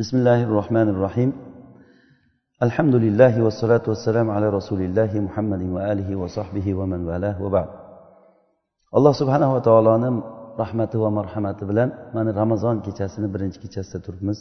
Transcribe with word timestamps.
بسم 0.00 0.16
الله 0.20 0.40
الرحمن 0.48 0.88
الرحيم 0.94 1.30
الحمد 2.66 2.94
لله 3.04 3.34
والصلاة 3.44 3.84
والسلام 3.92 4.26
على 4.36 4.46
رسول 4.58 4.80
الله 4.88 5.12
محمد 5.26 5.62
وآله 5.76 6.08
وصحبه 6.22 6.66
ومن 6.78 7.00
والاه 7.08 7.36
وبعد 7.44 7.68
alloh 8.96 9.14
subhanava 9.20 9.62
taoloni 9.68 10.10
rahmati 10.62 10.96
va 11.02 11.10
marhamati 11.18 11.68
bilan 11.70 11.88
mana 12.14 12.30
ramazon 12.40 12.76
kechasini 12.86 13.28
birinchi 13.34 13.58
kechasida 13.64 13.98
turibmiz 14.06 14.38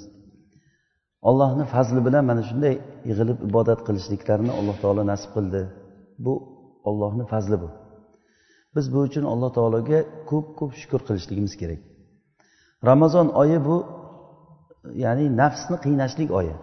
allohni 1.29 1.65
fazli 1.73 1.99
bilan 2.07 2.23
mana 2.29 2.41
shunday 2.49 2.75
yig'ilib 3.09 3.37
ibodat 3.49 3.79
qilishliklarini 3.87 4.51
alloh 4.59 4.75
taolo 4.83 5.03
nasib 5.11 5.29
qildi 5.35 5.61
bu 6.25 6.33
ollohni 6.89 7.25
fazli 7.33 7.57
bu 7.63 7.69
biz 8.75 8.85
bu 8.93 8.99
uchun 9.07 9.25
alloh 9.33 9.49
taologa 9.57 9.99
ko'p 10.29 10.47
ko'p 10.59 10.71
shukur 10.81 11.01
qilishligimiz 11.07 11.53
kerak 11.61 11.79
ramazon 12.89 13.27
oyi 13.41 13.59
bu 13.67 13.77
ya'ni 15.04 15.26
nafsni 15.40 15.76
qiynashlik 15.84 16.30
oyi. 16.40 16.54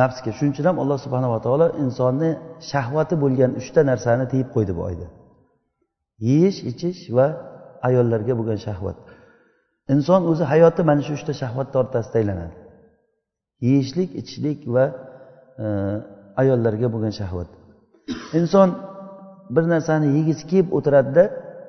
Nafsga 0.00 0.30
shuning 0.36 0.52
uchun 0.54 0.66
ham 0.70 0.76
alloh 0.82 0.98
subhanava 1.04 1.38
taolo 1.46 1.66
insonni 1.84 2.30
shahvati 2.70 3.14
bo'lgan 3.22 3.50
uchta 3.60 3.80
narsani 3.90 4.24
tiyib 4.32 4.48
qo'ydi 4.54 4.72
bu 4.78 4.82
oyda. 4.88 5.06
Yeyish 6.28 6.58
ichish 6.70 7.00
va 7.16 7.26
ayollarga 7.88 8.34
bo'lgan 8.38 8.60
shahvat. 8.66 8.96
Inson 9.94 10.20
o'zi 10.30 10.44
hayoti 10.52 10.82
mana 10.88 11.02
shu 11.06 11.12
uchta 11.18 11.32
shahvatni 11.42 11.76
o'rtasida 11.82 12.16
aylanadi. 12.20 12.54
Yeyishlik 13.66 14.10
ichishlik 14.20 14.58
va 14.74 14.84
e, 15.64 15.66
ayollarga 16.42 16.88
bo'lgan 16.94 17.14
shahvat. 17.20 17.48
Inson 18.38 18.68
bir 19.54 19.64
narsani 19.74 20.06
yegisi 20.18 20.44
kelib 20.50 20.68
o'tiradida 20.78 21.24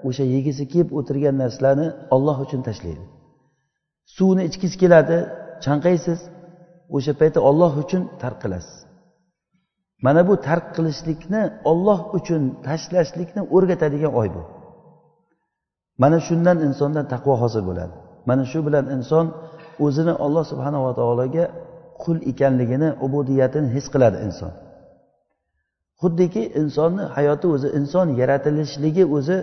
o'sha 0.07 0.23
yegisi 0.35 0.63
kelib 0.73 0.90
o'tirgan 0.99 1.35
narsalarni 1.43 1.88
olloh 2.15 2.38
uchun 2.45 2.62
tashlaydi. 2.67 3.04
Suvni 4.16 4.43
ichgisi 4.49 4.77
keladi. 4.84 5.17
Chanqaysiz. 5.66 6.20
O'sha 6.95 7.13
paytda 7.20 7.39
olloh 7.49 7.71
uchun 7.84 8.03
tark 8.21 8.38
qilasiz. 8.43 8.77
Mana 10.05 10.21
bu 10.29 10.34
tark 10.48 10.65
qilishlikni 10.76 11.43
olloh 11.71 11.99
uchun 12.17 12.41
tashlashlikni 12.67 13.41
o'rgatadigan 13.55 14.13
oy 14.21 14.27
bu. 14.35 14.41
Mana 16.01 16.17
shundan 16.27 16.57
insondan 16.67 17.05
taqvo 17.13 17.34
hosil 17.43 17.63
bo'ladi. 17.70 17.95
Mana 18.29 18.43
shu 18.51 18.59
bilan 18.67 18.85
inson 18.95 19.26
o'zini 19.85 20.13
olloh 20.26 20.43
subhanava 20.51 20.91
taologa 20.99 21.45
qul 22.04 22.17
ekanligini 22.32 22.89
ubudiyatini 23.05 23.67
his 23.76 23.85
qiladi 23.93 24.17
inson. 24.27 24.51
Xuddiki 26.01 26.43
insonni 26.62 27.04
hayoti 27.15 27.48
o'zi 27.55 27.67
inson 27.79 28.07
yaratilishligi 28.21 29.04
o'zi 29.17 29.37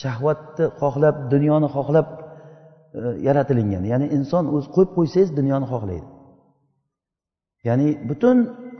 shahvatni 0.00 0.64
xohlab 0.80 1.16
dunyoni 1.32 1.68
xohlab 1.76 2.06
E, 2.94 3.00
yaratilingan 3.26 3.84
ya'ni 3.92 4.06
inson 4.16 4.44
o'zi 4.56 4.68
qo'yib 4.74 4.90
qo'ysangiz 4.96 5.30
dunyoni 5.38 5.66
xohlaydi. 5.72 6.08
Ya'ni 7.68 7.88
butun 8.08 8.36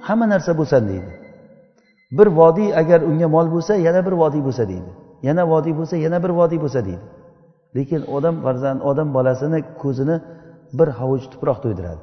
hamma 0.06 0.26
narsa 0.32 0.52
bo'lsin 0.60 0.82
deydi. 0.90 1.10
Bir 2.18 2.28
vodiy 2.40 2.68
agar 2.80 3.00
unga 3.10 3.28
mol 3.36 3.46
bo'lsa 3.54 3.72
yana 3.86 4.00
bir 4.06 4.14
vodiy 4.22 4.42
bo'lsa 4.46 4.64
deydi. 4.72 4.90
Yana 5.28 5.42
vodiy 5.52 5.74
bo'lsa 5.78 5.94
yana 6.06 6.18
bir 6.24 6.32
vodiy 6.38 6.58
bo'lsa 6.64 6.80
deydi. 6.88 7.04
Lekin 7.76 8.00
odam 8.16 8.36
farzand 8.44 8.80
odam 8.90 9.08
bolasini 9.16 9.58
ko'zini 9.82 10.16
bir 10.78 10.88
hovuch 10.98 11.24
tuproq 11.32 11.58
to'ydiradi. 11.64 12.02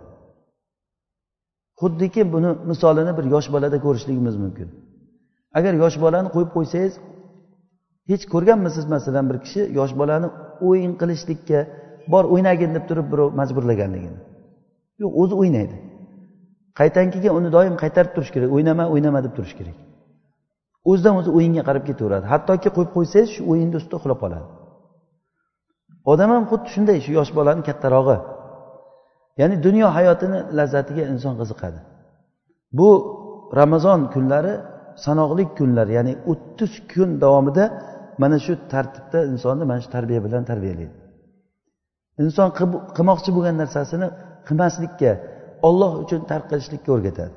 Xuddiki 1.81 2.21
buni 2.33 2.49
misolini 2.69 3.11
bir 3.17 3.25
yosh 3.33 3.47
bolada 3.53 3.77
ko'rishligimiz 3.86 4.36
mumkin. 4.44 4.67
Agar 5.58 5.73
yosh 5.83 5.97
bolani 6.03 6.30
qo'yib 6.36 6.52
qo'ysangiz 6.58 6.94
hech 8.11 8.23
ko'rganmisiz 8.33 8.86
masalan 8.94 9.25
bir 9.30 9.38
kishi 9.45 9.61
yosh 9.80 9.94
bolani 9.99 10.27
o'yin 10.67 10.94
qilishlikka 11.02 11.59
bor 12.13 12.23
o'ynagin 12.33 12.72
deb 12.75 12.83
turib 12.89 13.08
birov 13.13 13.30
majburlaganligini. 13.39 14.19
Yo'q 15.02 15.11
o'zi 15.22 15.36
o'ynaydi. 15.41 15.75
Qaytankiga 16.80 17.30
uni 17.38 17.49
doim 17.55 17.75
qaytarib 17.83 18.11
turish 18.16 18.31
kerak. 18.36 18.49
O'ynama 18.55 18.86
o'ynama 18.94 19.19
deb 19.25 19.33
turish 19.38 19.55
kerak. 19.59 19.77
O'zidan 20.89 21.16
o'zi 21.19 21.30
o'yinga 21.38 21.64
qarab 21.69 21.83
ketaveradi. 21.89 22.25
Hattoki 22.33 22.69
qo'yib 22.75 22.92
qo'ysangiz 22.98 23.30
shu 23.36 23.42
o'yinni 23.52 23.76
ustida 23.80 23.95
uxlab 23.99 24.20
qoladi. 24.23 24.48
Odam 26.11 26.30
ham 26.36 26.43
xuddi 26.52 26.67
shunday 26.76 26.98
shu 27.05 27.11
yosh 27.20 27.31
bolani 27.37 27.61
kattarog'i. 27.70 28.17
Ya'ni 29.42 29.55
dunyo 29.65 29.87
hayotini 29.98 30.39
lazzatiga 30.58 31.04
inson 31.14 31.33
qiziqadi. 31.42 31.80
Bu 32.77 32.89
ramazon 33.60 34.02
kunlari 34.14 34.54
sanoqli 35.05 35.43
kunlar 35.58 35.87
ya'ni 35.98 36.14
o'ttiz 36.31 36.71
kun 36.92 37.10
davomida 37.23 37.65
mana 38.21 38.37
shu 38.45 38.54
tartibda 38.73 39.20
insonni 39.31 39.64
mana 39.71 39.80
shu 39.83 39.89
tarbiya 39.95 40.20
bilan 40.26 40.43
tarbiyalaydi 40.52 40.96
inson 42.23 42.50
qilmoqchi 42.98 43.30
bo'lgan 43.36 43.55
narsasini 43.61 44.08
qilmaslikka 44.48 45.11
olloh 45.67 45.92
uchun 46.04 46.22
tark 46.30 46.45
qilishlikka 46.52 46.89
o'rgatadi. 46.95 47.33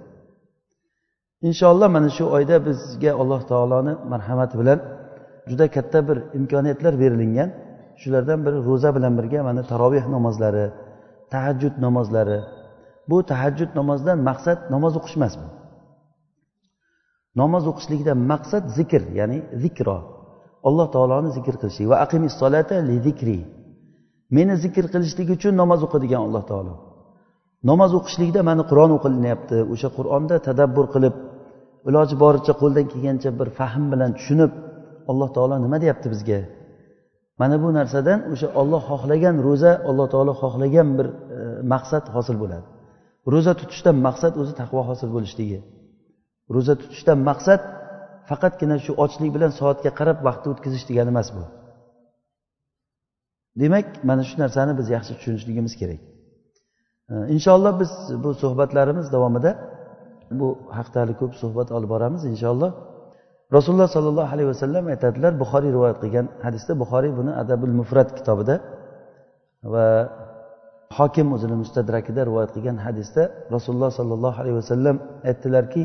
Inshaalloh 1.49 1.89
mana 1.97 2.09
shu 2.17 2.25
oyda 2.37 2.57
bizga 2.67 3.13
alloh 3.23 3.41
taoloni 3.51 3.93
marhamati 4.13 4.55
bilan 4.61 4.79
juda 5.51 5.67
katta 5.77 5.99
bir 6.09 6.19
imkoniyatlar 6.39 6.95
berilingan 7.03 7.51
shulardan 8.01 8.41
biri 8.47 8.59
ro'za 8.69 8.91
bilan 8.97 9.13
birga 9.19 9.41
mana 9.49 9.63
taroveh 9.71 10.05
namozlari 10.15 10.67
tahajjud 11.33 11.75
namozlari. 11.87 12.39
Bu 13.11 13.17
tahajjud 13.31 13.71
namozidan 13.81 14.19
maqsad 14.29 14.59
namoz 14.75 14.93
o'qish 14.99 15.17
emas 15.19 15.35
bu. 15.41 15.47
Namoz 17.41 17.65
o'qishlikdan 17.71 18.19
maqsad 18.33 18.65
zikr 18.79 19.03
ya'ni 19.19 19.39
zikro. 19.63 19.99
Alloh 20.69 20.87
taoloni 20.95 21.31
zikr 21.37 21.55
qilishlik. 21.61 21.87
Va 21.93 21.97
aqimis 22.05 22.35
solata 22.43 22.77
li 22.89 22.97
zikri. 23.07 23.39
Meni 24.37 24.55
zikr 24.65 24.85
qilishlik 24.95 25.29
uchun 25.37 25.53
namoz 25.63 25.81
o'qidigan 25.87 26.21
alloh 26.27 26.45
taolo. 26.51 26.75
Namoz 27.71 27.91
o'qishlikda 27.99 28.41
mana 28.51 28.63
qur'on 28.71 28.91
o'qilinyapti. 28.97 29.57
O'sha 29.73 29.89
qur'onda 29.99 30.37
tadabbur 30.47 30.87
qilib 30.95 31.15
iloji 31.89 32.15
boricha 32.23 32.53
qo'ldan 32.63 32.87
kelgancha 32.93 33.31
bir 33.41 33.49
fahm 33.59 33.85
bilan 33.93 34.11
tushunib 34.19 34.53
alloh 35.11 35.29
taolo 35.37 35.55
nima 35.65 35.77
deyapti 35.85 36.09
bizga? 36.15 36.41
Mana 37.41 37.57
bu 37.63 37.69
narsadan 37.79 38.19
o'sha 38.33 38.49
olloh 38.61 38.83
xohlagan 38.91 39.37
ro'za 39.47 39.73
alloh 39.91 40.07
taolo 40.15 40.33
xohlagan 40.43 40.89
bir 40.99 41.07
e, 41.37 41.39
maqsad 41.73 42.05
hosil 42.15 42.37
bo'ladi. 42.43 42.67
Ro'za 43.33 43.53
tutishdan 43.61 43.97
maqsad 44.07 44.33
o'zi 44.41 44.53
taqvo 44.61 44.81
hosil 44.91 45.09
bo'lishligi. 45.17 45.59
Ro'za 46.55 46.75
tutishdan 46.83 47.19
maqsad 47.31 47.61
faqatgina 48.31 48.77
shu 48.85 48.93
ochlik 49.05 49.31
bilan 49.37 49.53
soatga 49.61 49.91
qarab 49.99 50.19
vaqtni 50.29 50.49
o'tkazish 50.55 50.85
degani 50.91 51.11
emas 51.15 51.29
bu. 51.37 51.43
Demak 53.63 53.87
mana 54.09 54.23
shu 54.29 54.35
narsani 54.43 54.73
biz 54.79 54.87
yaxshi 54.97 55.13
tushunishligimiz 55.19 55.75
kerak. 55.81 56.01
Inshaalloh 57.35 57.73
biz 57.83 57.91
bu 58.25 58.31
suhbatlarimiz 58.43 59.07
davomida 59.15 59.51
bu 60.41 60.49
haqda 60.79 60.97
hali 61.03 61.15
ko'p 61.21 61.33
suhbat 61.43 61.69
olib 61.77 61.89
boramiz 61.95 62.23
inshaalloh. 62.33 62.71
Rasululloh 63.57 63.89
sollallohu 63.97 64.31
alayhi 64.35 64.49
vasallam 64.55 64.85
aytadilar 64.93 65.33
buxoriy 65.43 65.71
rivoyat 65.77 65.99
qilgan 66.03 66.27
hadisda 66.47 66.73
buxoriy 66.83 67.13
buni 67.19 67.33
adabul 67.43 67.75
mufrat 67.81 68.09
kitobida 68.19 68.55
va 69.73 69.87
hokim 70.99 71.27
o'zini 71.37 71.57
mustadrakida 71.63 72.21
rivoyat 72.29 72.51
qilgan 72.57 72.77
hadisda 72.87 73.23
rasululloh 73.55 73.91
sollallohu 73.99 74.39
alayhi 74.43 74.57
vasallam 74.61 74.97
aytdilarki 75.31 75.83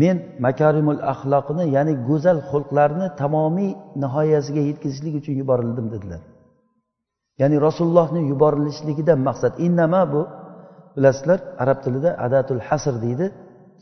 men 0.00 0.16
makarimul 0.46 1.00
axloqni 1.12 1.64
ya'ni 1.76 1.94
go'zal 2.08 2.38
xulqlarni 2.50 3.06
tamomiy 3.20 3.70
nihoyasiga 4.02 4.62
yetkazishlik 4.68 5.14
uchun 5.20 5.34
yuborildim 5.40 5.86
dedilar. 5.94 6.22
Ya'ni 7.40 7.56
rasulullohni 7.66 8.20
yuborilishligidan 8.32 9.20
maqsad. 9.28 9.52
Innama 9.66 10.02
bu 10.12 10.20
bilasizlar 10.96 11.38
arab 11.62 11.78
tilida 11.84 12.10
adatul 12.26 12.62
hasr 12.68 12.94
deydi 13.04 13.26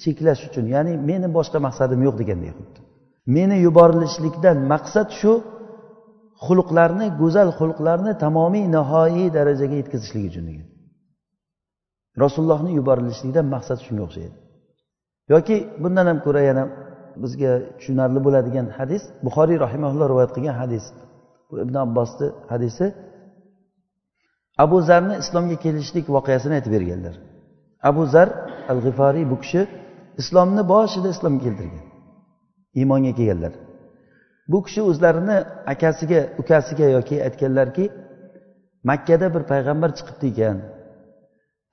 cheklash 0.02 0.42
uchun. 0.48 0.64
Ya'ni 0.74 0.92
meni 1.10 1.28
boshqa 1.36 1.58
maqsadim 1.66 2.00
yo'q 2.06 2.16
deganday 2.22 2.52
xuddi 2.58 2.80
meni 3.36 3.56
yuborilishlikdan 3.66 4.58
maqsad 4.72 5.08
shu 5.20 5.32
xulqlarni 6.46 7.06
go'zal 7.20 7.48
xulqlarni 7.58 8.12
tamomiy 8.24 8.64
nihoyiy 8.76 9.28
darajaga 9.36 9.76
yetkazishlik 9.80 10.24
uchun 10.30 10.44
degan. 10.50 10.68
Rasulullohni 12.24 12.70
yuborilishlikdan 12.78 13.46
maqsad 13.54 13.78
shunga 13.86 14.02
o'xshaydi. 14.08 14.36
Yoki 15.32 15.56
bundan 15.82 16.06
ham 16.10 16.18
ko'ra 16.26 16.40
yana 16.50 16.64
bizga 17.22 17.52
tushunarli 17.78 18.20
bo'ladigan 18.26 18.66
hadis 18.78 19.02
buxoriy 19.26 19.58
rahimaulloh 19.64 20.06
rivoyat 20.12 20.32
qilgan 20.36 20.56
hadis. 20.62 20.84
Bu 21.48 21.54
ibn 21.64 21.74
abbosni 21.86 22.26
hadisi 22.52 22.86
abu 24.64 24.76
zarni 24.88 25.14
islomga 25.22 25.56
kelishlik 25.64 26.06
voqeasini 26.16 26.54
aytib 26.58 26.72
berganlar. 26.76 27.14
Abu 27.90 28.02
zar 28.14 28.28
al 28.70 28.78
g'iforiy 28.84 29.24
bu 29.32 29.36
kishi 29.42 29.62
islomni 30.20 30.62
boshida 30.72 31.08
islomga 31.14 31.40
keltirgan 31.46 31.84
iymonga 32.78 33.12
kelganlar. 33.18 33.52
Bu 34.52 34.58
kishi 34.66 34.80
o'zlarini 34.90 35.36
akasiga 35.72 36.20
ukasiga 36.42 36.86
yoki 36.96 37.16
aytganlarki 37.26 37.84
makkada 38.90 39.26
bir 39.34 39.42
payg'ambar 39.52 39.90
chiqibdi 39.98 40.26
ekan 40.32 40.56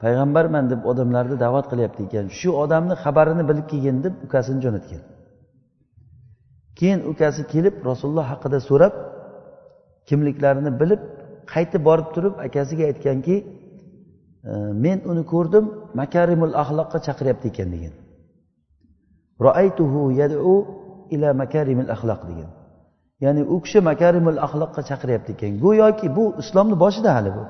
payg'ambarman 0.04 0.66
deb 0.72 0.82
odamlarni 0.92 1.36
da'vat 1.44 1.66
qilyapti 1.72 2.02
ekan. 2.08 2.26
Shu 2.40 2.50
odamni 2.64 2.96
xabarini 3.04 3.44
bilib 3.50 3.66
kelgin 3.72 3.98
deb 4.06 4.14
ukasini 4.26 4.60
jo'natgan. 4.66 5.02
Keyin 6.80 7.00
ukasi 7.12 7.42
kelib 7.54 7.76
rasululloh 7.90 8.28
haqida 8.32 8.60
so'rab 8.70 8.94
kimliklarini 10.10 10.72
bilib 10.82 11.02
qaytib 11.54 11.82
borib 11.90 12.08
turib 12.16 12.34
akasiga 12.48 12.84
aytganki 12.92 13.36
e, 14.52 14.54
men 14.84 14.98
uni 15.12 15.24
ko'rdim 15.34 15.66
makarimul 16.02 16.54
axloqqa 16.64 16.98
chaqiryapti 17.08 17.48
ekan 17.54 17.70
degan. 17.76 17.94
Roaytuhu 19.46 20.02
yadu 20.22 20.56
ila 21.16 21.30
makarimil 21.42 21.90
axloq 21.96 22.22
degan. 22.30 22.50
Ya'ni 23.24 23.44
u 23.54 23.58
kishi 23.64 23.80
makarimul 23.92 24.40
axloqqa 24.46 24.82
chaqiryapti 24.90 25.32
ekan. 25.36 25.52
Go'yoki 25.66 26.08
bu 26.18 26.24
islomni 26.42 26.76
boshida 26.84 27.10
hali 27.18 27.32
bu. 27.38 27.44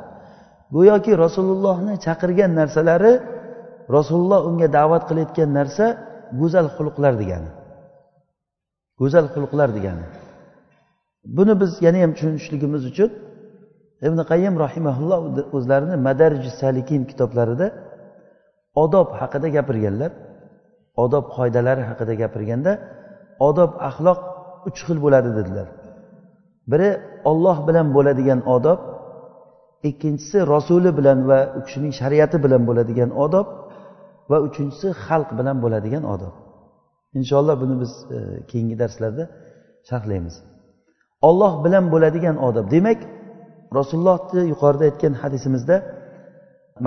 Go'yoki 0.76 1.12
rasulullohni 1.26 1.94
chaqirgan 2.06 2.52
narsalari 2.60 3.14
rasululloh 3.98 4.42
unga 4.50 4.68
da'vat 4.78 5.04
qilayotgan 5.10 5.50
narsa 5.60 5.86
go'zal 6.40 6.68
xulqlar 6.78 7.14
degani. 7.22 7.50
Go'zal 9.02 9.26
xulqlar 9.34 9.70
degani. 9.78 10.06
Buni 11.38 11.54
biz 11.62 11.72
yana 11.86 12.00
ham 12.04 12.12
tushunishligimiz 12.16 12.84
uchun 12.92 13.10
ibn 14.08 14.20
qayyim 14.32 14.56
rahimaulloh 14.66 15.20
o'zlarini 15.58 15.98
madarij 16.08 16.46
salikin 16.62 17.02
kitoblarida 17.10 17.68
odob 18.84 19.08
haqida 19.20 19.48
gapirganlar 19.58 20.12
odob 21.04 21.26
qoidalari 21.38 21.84
haqida 21.90 22.14
gapirganda 22.22 22.72
odob 23.48 23.72
axloq 23.90 24.20
uch 24.70 24.80
xil 24.88 24.98
bo'ladi 25.06 25.30
dedilar. 25.40 25.68
Biri 26.72 26.90
olloh 27.30 27.58
bilan 27.68 27.88
bo'ladigan 27.96 28.40
odob 28.56 28.80
ikkinchisi 29.92 30.38
rasuli 30.54 30.92
bilan 30.98 31.20
va 31.30 31.40
u 31.58 31.60
kishining 31.66 31.94
shariati 32.02 32.38
bilan 32.46 32.62
bo'ladigan 32.70 33.10
odob 33.26 33.48
va 34.32 34.38
uchinchisi 34.48 34.88
xalq 35.06 35.30
bilan 35.40 35.58
bo'ladigan 35.64 36.04
odob. 36.14 36.34
Inshaalloh 37.20 37.56
buni 37.64 37.76
biz 37.84 37.94
e, 38.16 38.18
keyingi 38.50 38.76
darslarda 38.82 39.24
sharhlaymiz. 39.90 40.36
Olloh 41.30 41.54
bilan 41.66 41.86
bo'ladigan 41.94 42.38
odob. 42.48 42.66
Demak 42.76 43.00
rasulullohni 43.78 44.42
yuqorida 44.54 44.84
aytgan 44.90 45.14
hadisimizda 45.22 45.76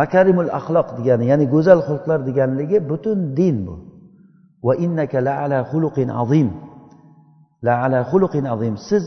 makarimul 0.00 0.50
axloq 0.58 0.88
degani 0.98 1.24
ya'ni 1.30 1.46
go'zal 1.54 1.80
xulqlar 1.88 2.20
deganligi 2.28 2.78
butun 2.90 3.18
din 3.38 3.56
bu. 3.66 3.74
Va 4.66 4.74
innaka 4.84 5.18
la 5.26 5.34
ala 5.44 5.58
xuluqin 5.70 6.08
azim. 6.22 6.48
La 7.66 7.74
ala 7.84 7.98
xuluqin 8.10 8.44
azim. 8.54 8.74
Siz 8.88 9.04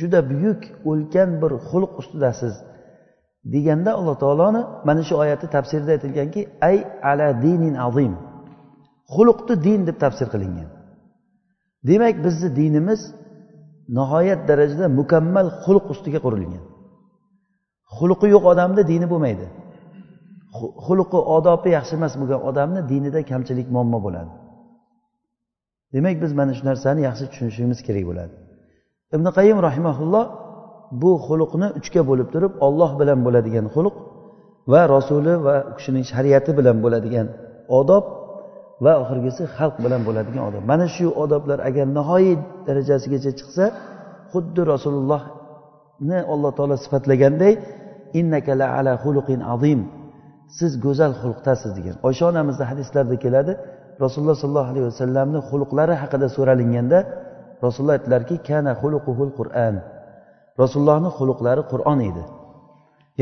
juda 0.00 0.20
buyuk 0.30 0.60
ulkan 0.90 1.30
bir 1.42 1.52
xulq 1.68 1.92
ustidasiz. 2.00 2.54
Deganda 3.44 3.90
alloh 3.98 4.16
taoloni 4.22 4.62
mana 4.88 5.02
shu 5.08 5.14
oyatni 5.22 5.48
tafsirida 5.56 5.90
aytilganki 5.96 6.40
ay 6.68 6.76
ala 7.10 7.28
dinin 7.44 7.74
azim. 7.86 8.14
Xuluqni 9.14 9.54
din 9.66 9.80
deb 9.88 9.96
tafsir 10.04 10.28
qilingan. 10.34 10.68
Demak 11.88 12.16
bizni 12.24 12.48
dinimiz 12.60 13.00
nihoyat 13.96 14.40
darajada 14.48 14.86
mukammal 15.00 15.46
xulq 15.64 15.84
ustiga 15.92 16.20
qurilgan. 16.26 16.64
Xulqi 17.96 18.26
yo'q 18.34 18.44
odamni 18.52 18.82
dini 18.92 19.06
bo'lmaydi. 19.12 19.46
Xulqi 20.86 21.18
odobi 21.36 21.68
yaxshi 21.76 21.94
emas 21.98 22.14
bo'lgan 22.20 22.40
odamni 22.50 22.80
dinida 22.92 23.20
kamchilik 23.30 23.66
muammo 23.74 23.98
bo'ladi. 24.06 24.32
Demak 25.94 26.16
biz 26.22 26.32
mana 26.38 26.52
shu 26.58 26.62
narsani 26.70 27.00
yaxshi 27.08 27.24
tushunishimiz 27.30 27.78
kerak 27.86 28.04
bo'ladi. 28.10 28.34
Ibn 29.16 29.26
qayim 29.38 29.58
rahimaulloh 29.68 30.24
bu 31.02 31.10
xuluqni 31.26 31.68
uchga 31.78 32.02
bo'lib 32.10 32.28
turib 32.34 32.52
olloh 32.66 32.90
bilan 33.00 33.18
bo'ladigan 33.26 33.66
xuluq 33.74 33.96
va 34.72 34.82
rasuli 34.96 35.34
va 35.46 35.56
u 35.70 35.72
kishining 35.78 36.04
shariati 36.12 36.50
bilan 36.58 36.76
bo'ladigan 36.84 37.26
odob 37.80 38.04
va 38.84 38.92
oxirgisi 39.02 39.42
xalq 39.56 39.76
bilan 39.84 40.00
bo'ladigan 40.08 40.42
odob. 40.48 40.62
Mana 40.72 40.86
shu 40.96 41.06
odoblar 41.24 41.58
agar 41.68 41.86
nihoyiy 41.98 42.36
darajasigacha 42.66 43.30
chiqsa 43.38 43.64
xuddi 44.32 44.60
rasulullohni 44.72 46.18
alloh 46.32 46.50
taolo 46.58 46.76
sifatlaganday 46.84 47.52
innaka 48.20 48.52
la 48.60 48.66
ala 48.78 48.92
xuluqin 49.04 49.40
azim 49.54 49.80
siz 50.58 50.72
go'zal 50.84 51.12
xulqdasiz 51.22 51.70
degan. 51.78 51.94
Oysha 52.08 52.24
onamizni 52.32 52.64
hadislarida 52.70 53.16
keladi 53.24 53.52
rasululloh 54.04 54.36
sollallohu 54.42 54.70
alayhi 54.72 54.86
vasallamni 54.90 55.40
xulqlari 55.50 55.94
haqida 56.02 56.26
so'ralinganda 56.36 56.98
rasululloh 57.64 57.96
aytdilarki 57.98 58.36
kana 58.48 58.72
xuluquhul 58.80 59.32
qur'an 59.38 59.74
rasulullohni 60.62 61.10
xuluqlari 61.18 61.62
qur'on 61.72 61.98
edi. 62.10 62.22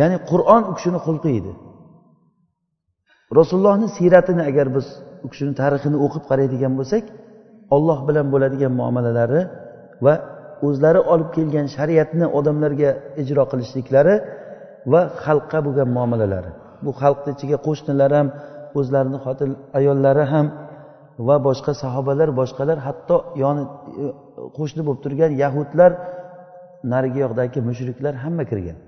Ya'ni 0.00 0.16
qur'on 0.30 0.62
u 0.70 0.72
kishini 0.78 0.98
xulqi 1.06 1.30
edi. 1.38 1.52
Rasulullohni 3.38 3.88
siyratini 3.96 4.42
agar 4.50 4.66
biz 4.76 4.86
u 5.24 5.26
kishini 5.32 5.52
tarixini 5.60 5.96
o'qib 6.04 6.24
qaraydigan 6.30 6.72
bo'lsak 6.78 7.04
olloh 7.76 7.98
bilan 8.08 8.26
bo'ladigan 8.32 8.72
muomalalari 8.80 9.40
va 10.04 10.14
o'zlari 10.66 11.00
olib 11.12 11.30
kelgan 11.36 11.66
shariatni 11.76 12.26
odamlarga 12.38 12.90
ijro 13.22 13.44
qilishliklari 13.50 14.14
va 14.92 15.00
xalqqa 15.24 15.58
bo'lgan 15.66 15.88
muomalalari. 15.96 16.50
Bu 16.84 16.90
xalqni 17.00 17.30
ichiga 17.36 17.58
qo'shnilar 17.66 18.10
ham 18.18 18.28
o'zlarini 18.78 19.18
xotin 19.24 19.50
ayollari 19.78 20.24
ham 20.32 20.46
va 21.28 21.36
boshqa 21.48 21.72
sahobalar 21.82 22.28
boshqalar 22.40 22.78
hatto 22.86 23.16
yoni 23.42 23.62
e, 24.02 24.06
qo'shni 24.58 24.82
bo'lib 24.86 25.00
turgan 25.04 25.32
yahudlar 25.42 25.90
narigi 26.92 27.18
yoqdagi 27.24 27.58
mushriklar 27.68 28.14
hamma 28.24 28.44
kirgan. 28.50 28.78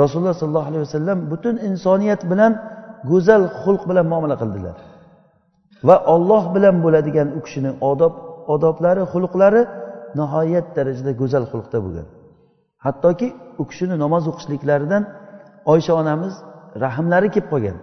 Rasululloh 0.00 0.34
sollallohu 0.40 0.68
alayhi 0.70 0.84
vasallam 0.86 1.18
butun 1.30 1.56
insoniyat 1.68 2.22
bilan 2.30 2.52
go'zal 3.10 3.42
xulq 3.62 3.82
bilan 3.90 4.06
muomala 4.12 4.36
qildilar. 4.42 4.76
Va 5.88 5.96
olloh 6.14 6.44
bilan 6.54 6.76
bo'ladigan 6.84 7.28
u 7.38 7.40
kishini 7.46 7.70
odob 7.90 8.14
odoblari 8.54 9.02
xulqlari 9.12 9.62
nihoyat 10.18 10.66
darajada 10.76 11.12
go'zal 11.20 11.44
xulqda 11.52 11.78
bo'lgan. 11.84 12.06
Hattoki 12.84 13.28
u 13.60 13.64
kishini 13.70 13.96
namoz 14.04 14.24
o'qishliklaridan 14.30 15.02
oysha 15.72 15.92
onamiz 16.00 16.34
rahmlari 16.84 17.28
kelib 17.34 17.48
qolgan. 17.52 17.78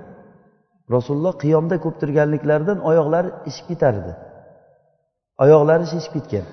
Rasululloh 0.96 1.34
qiyomda 1.44 1.76
ko'p 1.84 1.96
turganliklaridan 2.02 2.78
oyoqlari 2.90 3.30
ishib 3.50 3.66
ketar 3.72 3.94
edi 4.02 4.14
oyoqlari 5.44 5.86
shishib 5.92 6.12
ketgan. 6.16 6.46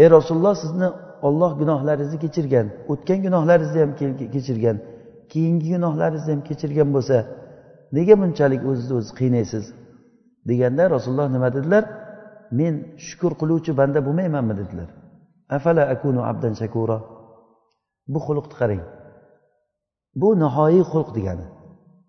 Ey 0.00 0.06
rasululloh 0.16 0.54
sizni 0.64 0.88
olloh 1.26 1.52
gunohlaringizni 1.60 2.18
kechirgan 2.24 2.66
o'tgan 2.92 3.18
gunohlaringizni 3.26 3.80
ham 3.84 3.92
kechirgan 4.34 4.76
keyingi 5.32 5.68
gunohlaringizni 5.74 6.30
ham 6.34 6.42
kechirgan 6.48 6.88
bo'lsa 6.96 7.16
nega 7.96 8.14
bunchalik 8.22 8.62
o'zizni 8.70 8.94
o'zi 9.00 9.12
qiynaysiz 9.20 9.64
deganda 10.48 10.90
rasululloh 10.94 11.28
nima 11.36 11.48
dedilar? 11.56 11.84
Men 12.58 12.74
shukur 13.06 13.32
qiluvchi 13.40 13.72
banda 13.80 13.98
bo'lmaymanmi? 14.06 14.54
dedilar. 14.60 14.88
Afala 15.56 15.82
akunu 15.94 16.20
abdan 16.30 16.52
shakura? 16.60 16.98
Bu 18.12 18.18
xulqni 18.26 18.56
qarang. 18.60 18.82
Bu 20.20 20.28
nihoyiy 20.42 20.84
xulq 20.92 21.08
degani. 21.16 21.46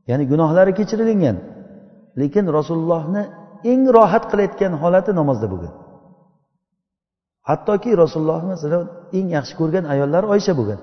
Ya'ni 0.09 0.25
gunohlari 0.31 0.71
kechirilgan 0.79 1.37
lekin 2.21 2.45
rasulullohni 2.57 3.23
eng 3.71 3.81
rohat 3.97 4.23
qilayotgan 4.31 4.73
holati 4.81 5.11
namozda 5.19 5.47
bo'lgan. 5.53 5.73
Hattoki 7.49 7.91
rasulullohni 8.03 8.55
eng 9.17 9.27
yaxshi 9.37 9.53
ko'rgan 9.59 9.85
ayollari 9.93 10.27
oysha 10.35 10.53
bo'lgan. 10.59 10.79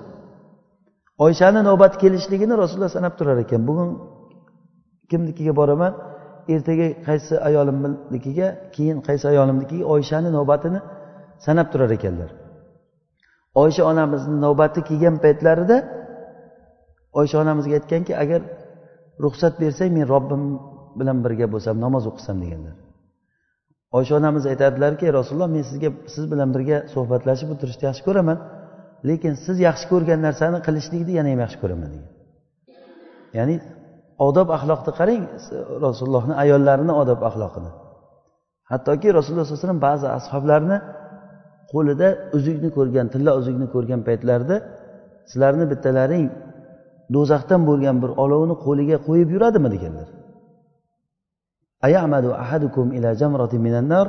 Oyshani 1.25 1.61
navbati 1.69 1.97
kelishligini 2.03 2.55
rasululloh 2.61 2.93
sanab 2.97 3.13
turar 3.19 3.37
ekan. 3.45 3.61
Bugun 3.69 3.89
kimnikiga 5.11 5.53
boraman? 5.59 5.93
Ertaga 6.53 6.87
qaysi 7.07 7.33
ayolimnikiga 7.47 8.47
keyin 8.75 8.97
qaysi 9.07 9.25
ayolimnikiga 9.31 9.85
oyshani 9.93 10.29
navbatini 10.37 10.79
sanab 11.45 11.67
turar 11.71 11.91
ekanlar. 11.97 12.29
Oysha 13.61 13.83
onamizni 13.91 14.37
navbati 14.45 14.79
kelgan 14.89 15.15
paytlarida 15.23 15.77
oysha 17.19 17.35
onamizga 17.43 17.73
aytganki 17.79 18.13
agar 18.23 18.41
ruxsat 19.23 19.53
bersang 19.61 19.91
men 19.97 20.05
robbim 20.13 20.43
bilan 20.99 21.17
birga 21.25 21.47
bo'lsam 21.53 21.75
namoz 21.85 22.03
o'qisam 22.11 22.37
deganlar. 22.43 22.75
Oysha 23.97 24.13
onamiz 24.19 24.43
aytadilarki 24.51 25.05
rasululloh 25.17 25.49
men 25.55 25.63
sizga 25.69 25.89
siz 26.13 26.25
bilan 26.31 26.49
birga 26.55 26.77
suhbatlashib 26.93 27.49
o'tirishni 27.53 27.83
yaxshi 27.89 28.03
ko'raman 28.07 28.37
lekin 29.09 29.33
siz 29.45 29.57
yaxshi 29.67 29.85
ko'rgan 29.91 30.19
narsani 30.27 30.57
qilishlikni 30.67 31.13
yana 31.19 31.29
ham 31.33 31.39
yaxshi 31.45 31.59
ko'raman 31.63 31.89
degan. 31.93 32.11
Ya'ni 33.37 33.55
odob 34.27 34.47
axloqni 34.57 34.91
qarang 34.99 35.23
rasulullohni 35.85 36.33
ayollarini 36.43 36.93
odob 37.01 37.19
axloqini. 37.29 37.71
Hattoki 38.71 39.07
rasululloh 39.17 39.45
sallallohu 39.45 39.61
alayhi 39.61 39.67
vasallam 39.67 39.85
ba'zi 39.89 40.07
ashoblarni 40.19 40.77
qo'lida 41.73 42.07
uzukni 42.37 42.69
ko'rgan 42.77 43.07
tilla 43.13 43.31
uzukni 43.39 43.67
ko'rgan 43.73 44.01
paytlarida 44.07 44.55
sizlarni 45.29 45.65
bittalaring 45.71 46.25
do'zaxdan 47.15 47.61
bo'lgan 47.69 47.95
bir 48.03 48.11
olovni 48.23 48.55
qo'liga 48.65 48.97
qo'yib 49.07 49.29
yuradimi 49.35 49.69
deganlar. 49.75 50.07
Ayamadu 51.87 52.29
ahadukum 52.43 52.87
ila 52.97 53.09
jamratin 53.21 53.61
minan 53.67 53.85
nar 53.93 54.07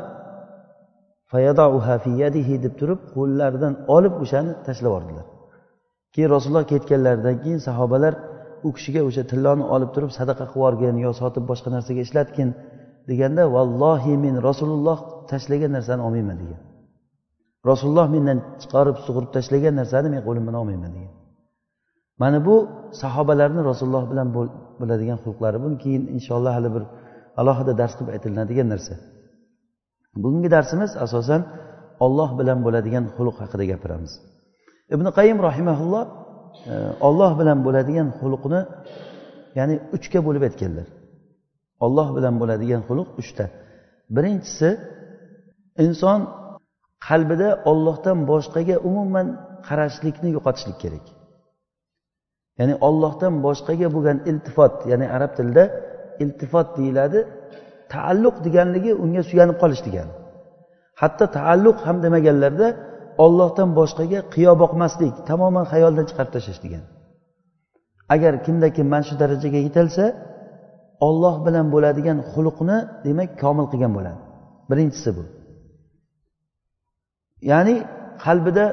fayadauha 1.33 1.95
fi 2.05 2.11
yadihi 2.23 2.55
deb 2.65 2.75
turib 2.81 3.01
qo'llaridan 3.15 3.73
olib 3.97 4.15
o'shani 4.23 4.53
tashlab 4.67 4.91
yubordilar. 4.91 5.27
Keyin 6.15 6.31
rasululloh 6.37 6.65
ketganlaridan 6.73 7.37
keyin 7.43 7.61
sahobalar 7.69 8.15
u 8.67 8.69
kishiga 8.77 9.01
o'sha 9.09 9.23
tilloni 9.31 9.65
olib 9.75 9.91
turib 9.95 10.11
sadaqa 10.19 10.45
qilib 10.53 10.59
yuborgin 10.59 10.97
yo 11.05 11.11
sotib 11.21 11.45
boshqa 11.51 11.69
narsaga 11.77 12.01
ishlatgin 12.07 12.49
deganda 13.09 13.43
vallohi 13.57 14.13
men 14.25 14.35
rasululloh 14.49 14.99
tashlagan 15.31 15.71
narsani 15.77 16.03
olmayman 16.07 16.37
degan. 16.43 16.61
Rasululloh 17.71 18.07
mendan 18.15 18.39
chiqarib 18.63 18.97
sug'urib 19.07 19.31
tashlagan 19.37 19.75
narsani 19.81 20.09
men 20.15 20.21
qo'lim 20.27 20.43
bilan 20.47 20.59
olmayman 20.63 20.91
degan. 20.97 21.15
Mana 22.23 22.39
bu 22.47 22.55
sahobalarni 23.03 23.61
rasululloh 23.71 24.05
bilan 24.13 24.29
bo'ladigan 24.81 25.19
xulqlari. 25.25 25.59
Buni 25.65 25.77
keyin 25.85 26.03
inshaalloh 26.17 26.53
hali 26.59 26.71
bir 26.75 26.83
alohida 27.41 27.73
dars 27.81 27.93
qilib 27.97 28.11
aytilinadigan 28.17 28.69
narsa. 28.73 28.95
Bugungi 30.23 30.49
darsimiz 30.57 30.91
asosan 31.05 31.43
olloh 32.05 32.31
bilan 32.41 32.59
bo'ladigan 32.67 33.05
xulq 33.17 33.37
haqida 33.43 33.65
gapiramiz. 33.73 34.13
Ibn 34.95 35.07
qayim 35.19 35.39
rahimaulloh 35.49 36.05
olloh 37.09 37.33
e, 37.35 37.39
bilan 37.41 37.59
bo'ladigan 37.67 38.09
xulqni 38.21 38.61
ya'ni 39.59 39.77
uchga 39.97 40.21
bo'lib 40.27 40.43
aytganlar. 40.49 40.89
Olloh 41.85 42.09
bilan 42.17 42.35
bo'ladigan 42.41 42.83
xulq 42.89 43.09
uchta. 43.23 43.45
Birinchisi 44.17 44.71
inson 45.85 46.21
qalbida 47.09 47.49
ollohdan 47.71 48.19
boshqaga 48.31 48.77
umuman 48.89 49.27
qarashlikni 49.69 50.29
yo'qotishlik 50.37 50.79
kerak. 50.83 51.07
Ya'ni 52.59 52.75
ollohdan 52.89 53.35
boshqaga 53.47 53.89
bo'lgan 53.95 54.19
iltifot 54.31 54.75
ya'ni 54.91 55.07
arab 55.17 55.33
tilida 55.39 55.65
iltifot 56.23 56.69
deyiladi 56.79 57.19
taalluq 57.93 58.37
deganligi 58.47 58.93
unga 59.05 59.23
suyanib 59.31 59.57
qolish 59.63 59.83
degani 59.87 60.13
hatto 61.01 61.25
taalluq 61.39 61.79
ham 61.87 61.97
demaganlarda 62.05 62.69
ollohdan 63.25 63.69
boshqaga 63.79 64.21
qiyo 64.35 64.53
boqmaslik 64.63 65.15
tamoman 65.29 65.65
xayoldan 65.73 66.05
chiqarib 66.11 66.33
tashlash 66.37 66.61
degan. 66.65 66.85
Agar 68.15 68.33
kimda 68.47 68.69
kim 68.77 68.87
mana 68.93 69.05
shu 69.09 69.15
darajaga 69.23 69.61
yetilsa 69.67 70.05
olloh 71.09 71.35
bilan 71.47 71.67
bo'ladigan 71.75 72.19
xulqni 72.33 72.79
demak 73.07 73.31
komil 73.43 73.67
qilgan 73.73 73.93
bo'ladi. 73.99 74.21
Birinchisi 74.71 75.11
bu. 75.17 75.25
Ya'ni 77.51 77.77
qalbida 78.25 78.65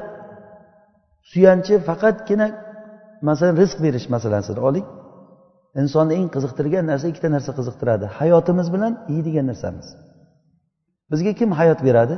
suyanchi 1.30 1.74
faqatgina 1.88 2.46
masalan 3.28 3.54
rizq 3.62 3.78
berish 3.84 4.06
masalasini 4.14 4.60
oling. 4.68 4.86
insonni 5.80 6.14
eng 6.20 6.28
qiziqtirgan 6.34 6.84
narsa 6.90 7.06
ikkita 7.12 7.28
narsa 7.36 7.52
qiziqtiradi. 7.58 8.06
Hayotimiz 8.18 8.68
bilan 8.74 8.92
yeydigan 9.14 9.46
narsamiz. 9.50 9.86
Bizga 11.10 11.32
kim 11.40 11.50
hayot 11.58 11.80
beradi? 11.88 12.16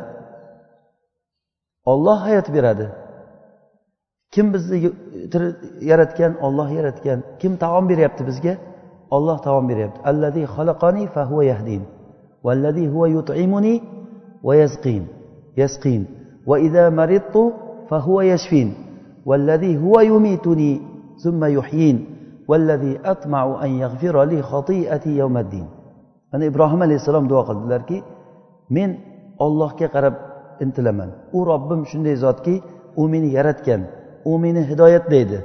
Olloh 1.84 2.18
hayot 2.26 2.48
beradi. 2.56 2.86
Kim 4.30 4.54
bizni 4.54 4.92
yaratgan? 5.90 6.32
Olloh 6.46 6.68
yaratgan. 6.78 7.18
Kim 7.40 7.52
taom 7.56 7.84
beryapti 7.90 8.22
bizga? 8.30 8.54
Olloh 9.10 9.38
taom 9.46 9.64
beryapti. 9.70 9.98
Allazi 10.10 10.42
xalaqani 10.54 11.04
fahuva 11.14 11.44
yahdin. 11.44 11.82
Vallazi 12.46 12.84
huva 12.92 13.08
yut'imuni 13.16 13.74
va 14.46 14.54
yazqin 14.62 15.02
yasqin. 15.56 16.02
Va 16.48 16.56
idza 16.66 16.84
maridtu 16.90 17.42
fahuva 17.90 18.22
yashfin. 18.32 18.68
Vallazi 19.28 19.76
huva 19.82 20.02
yumituni 20.02 20.72
summa 21.22 21.48
yuhyin. 21.48 21.96
valladhi 22.50 22.92
atma'u 23.12 23.52
an 23.64 23.70
yaghfira 23.82 24.22
li 24.32 24.38
xati'ati 24.50 25.10
yawmiddin 25.20 25.66
mana 26.32 26.44
ibrohim 26.50 26.80
alayhissalom 26.86 27.24
duo 27.30 27.42
qildilarki 27.48 27.98
men 28.76 28.90
ollohga 29.44 29.88
qarab 29.94 30.14
intilaman 30.64 31.10
u 31.38 31.40
robbim 31.50 31.80
shunday 31.90 32.16
zotki 32.24 32.54
u 33.00 33.02
meni 33.12 33.28
yaratgan 33.38 33.82
u 34.30 34.32
meni 34.42 34.62
hidoyatlaydi 34.70 35.38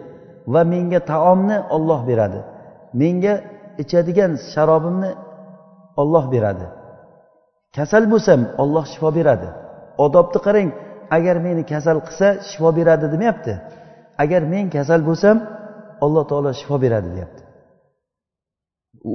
va 0.53 0.61
menga 0.73 0.99
taomni 1.11 1.57
olloh 1.75 2.01
beradi 2.09 2.39
menga 3.01 3.33
ichadigan 3.83 4.31
sharobimni 4.53 5.11
olloh 6.01 6.25
beradi 6.33 6.65
kasal 7.77 8.03
bo'lsam 8.13 8.41
olloh 8.63 8.85
shifo 8.93 9.09
beradi 9.17 9.49
odobni 10.05 10.39
qarang 10.47 10.69
agar 11.17 11.35
meni 11.45 11.63
kasal 11.73 11.97
qilsa 12.07 12.27
shifo 12.49 12.69
beradi 12.77 13.05
demayapti 13.13 13.53
agar 14.23 14.41
men 14.53 14.65
kasal 14.75 15.01
bo'lsam 15.09 15.37
alloh 16.05 16.23
taolo 16.29 16.51
shifo 16.59 16.75
beradi 16.85 17.09
deyapti. 17.15 17.41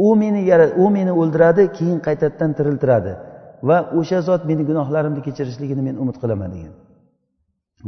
U 0.07 0.17
meni 0.23 0.41
u 0.83 0.91
meni 0.97 1.13
o'ldiradi 1.21 1.63
keyin 1.77 1.99
qaytadan 2.07 2.51
tiriltiradi. 2.59 3.13
Va 3.69 3.79
o'sha 3.99 4.19
zot 4.29 4.43
meni 4.51 4.63
gunohlarimni 4.71 5.21
kechirishligini 5.27 5.83
men 5.89 5.97
umid 6.03 6.17
qilaman 6.23 6.51
degan. 6.57 6.75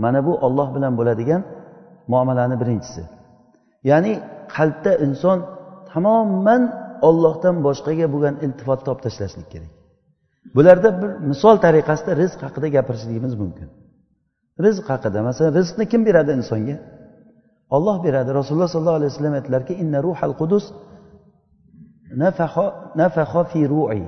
Mana 0.04 0.20
bu 0.26 0.32
olloh 0.46 0.68
bilan 0.76 0.92
bo'ladigan 0.99 1.42
muomalani 2.12 2.56
birinchisi. 2.62 3.02
Ya'ni 3.90 4.12
qalbda 4.54 4.92
inson 5.06 5.38
tamoman 5.92 6.62
ollohdan 7.08 7.56
boshqaga 7.66 8.06
bo'lgan 8.14 8.34
iltifotni 8.44 8.88
olib 8.92 9.02
tashlashlik 9.06 9.49
kerak. 9.54 9.72
Bularda 10.56 10.88
bir 11.02 11.11
misol 11.30 11.56
tariqasida 11.64 12.12
rizq 12.22 12.40
haqida 12.46 12.68
gapirishligimiz 12.76 13.34
mumkin. 13.42 13.68
Rizq 14.64 14.84
haqida 14.92 15.18
masalan 15.28 15.52
rizqni 15.58 15.84
kim 15.92 16.00
beradi 16.08 16.30
insonga? 16.40 16.76
Olloh 17.76 17.96
beradi 18.04 18.30
rasululloh 18.38 18.70
sollallohu 18.74 18.98
alayhi 19.00 19.12
vasallam 19.12 19.34
aytdilarki 19.38 19.74
inna 19.82 19.98
ruhal 20.06 20.34
qudus 20.40 20.64
nafaha 23.00 23.42
fi 23.52 23.60
ru'i 23.74 24.04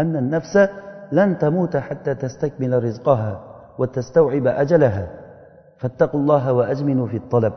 anna 0.00 0.20
nafsa 0.34 0.62
lan 1.16 1.28
tamuta 1.42 1.78
hatta 1.88 2.12
tastakmila 2.22 2.76
rizqaha 2.86 3.32
va 3.80 3.86
tastaw'iba 3.96 4.50
ajalaha 4.62 5.04
fattaqulloha 5.80 6.50
va 6.58 6.64
ajminu 6.72 7.04
fi 7.12 7.18
talab 7.32 7.54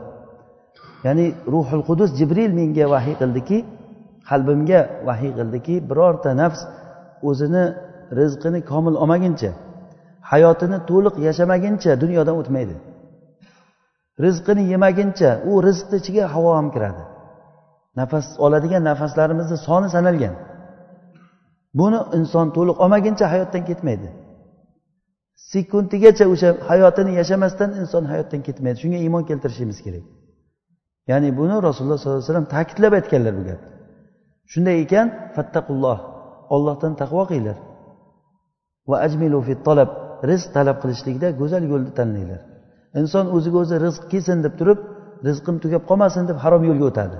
ya'ni 1.06 1.26
ruhul 1.54 1.84
qudus 1.88 2.10
jibril 2.18 2.52
menga 2.60 2.84
vahiy 2.94 3.14
qildiki 3.20 3.58
qalbimga 4.28 4.80
vahiy 5.08 5.32
qildiki 5.38 5.74
birorta 5.88 6.30
nafs 6.42 6.60
o'zini 7.28 7.64
rizqini 8.18 8.60
komil 8.70 8.94
olmaguncha 9.02 9.50
hayotini 10.30 10.78
to'liq 10.90 11.14
yashamaguncha 11.26 11.90
dunyodan 12.02 12.34
o'tmaydi 12.40 12.74
rizqini 14.24 14.62
yemaguncha 14.72 15.30
u 15.50 15.52
rizqni 15.66 15.96
ichiga 16.02 16.24
havo 16.34 16.50
ham 16.58 16.68
kiradi. 16.74 17.02
Nafas 18.00 18.26
oladigan 18.44 18.84
nafaslarimizni 18.90 19.56
soni 19.66 19.88
sanalgan. 19.94 20.34
Buni 21.78 22.00
inson 22.18 22.46
to'liq 22.56 22.76
olmaguncha 22.84 23.26
hayotdan 23.32 23.62
ketmaydi. 23.70 24.08
Sekundigacha 25.50 26.24
o'sha 26.32 26.48
hayotini 26.68 27.12
yashamasdan 27.20 27.70
inson 27.80 28.04
hayotdan 28.12 28.40
ketmaydi. 28.46 28.76
Shunga 28.82 28.98
iymon 29.04 29.22
keltirishimiz 29.28 29.78
kerak. 29.86 30.04
Ya'ni 31.10 31.28
buni 31.38 31.56
rasululloh 31.68 31.98
sollallohu 31.98 32.18
alayhi 32.18 32.30
vasallam 32.30 32.48
ta'kidlab 32.54 32.92
aytganlar 32.98 33.34
bu 33.38 33.42
gapni 33.48 33.74
shunday 34.52 34.76
ekan 34.84 35.06
fattaqulloh 35.34 35.98
ollohdan 36.54 36.92
taqvo 37.00 37.22
qilinglar. 37.30 37.58
Va 38.90 38.96
ajmilu 39.06 39.38
fit 39.48 39.60
talab 39.68 39.90
rizq 40.30 40.48
talab 40.56 40.76
qilishlikda 40.82 41.28
go'zal 41.40 41.62
yo'lni 41.72 41.92
tanlanglar. 41.98 42.40
Inson 43.00 43.26
o'ziga 43.36 43.58
o'zi 43.64 43.76
rizq 43.86 44.02
kelsin 44.12 44.38
deb 44.46 44.54
turib 44.60 44.78
rizqim 45.28 45.56
tugab 45.64 45.82
qolmasin 45.90 46.24
deb 46.30 46.38
harom 46.44 46.62
yo'lga 46.68 46.84
o'tadi. 46.90 47.16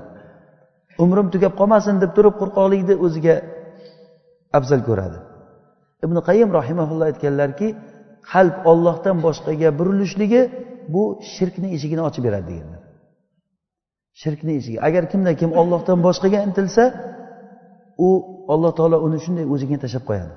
Umrim 1.05 1.27
tugab 1.35 1.55
qolmasin 1.61 1.95
deb 2.03 2.11
turib 2.17 2.35
qo'rqoqlikni 2.41 2.95
o'ziga 3.07 3.35
afzal 4.59 4.81
ko'radi. 4.89 5.19
Ibn 6.05 6.17
qayim 6.29 6.51
rahimaulloh 6.59 7.07
aytganlarki 7.11 7.69
qalb 8.33 8.57
ollohdan 8.71 9.17
boshqaga 9.27 9.69
burilishligi 9.79 10.43
bu 10.95 11.03
shirkni 11.35 11.69
eshigini 11.77 12.03
ochib 12.09 12.23
beradi 12.27 12.47
deganlar. 12.53 12.81
Shirkni 14.23 14.53
eshigi. 14.61 14.79
Agar 14.89 15.03
kimda 15.13 15.33
kim 15.41 15.51
ollohdan 15.61 15.99
boshqaga 16.07 16.39
intilsa 16.47 16.85
u 18.07 18.11
alloh 18.53 18.73
taolo 18.79 18.99
uni 19.07 19.19
shunday 19.25 19.47
o'ziga 19.55 19.77
tashlab 19.85 20.05
qo'yadi. 20.11 20.33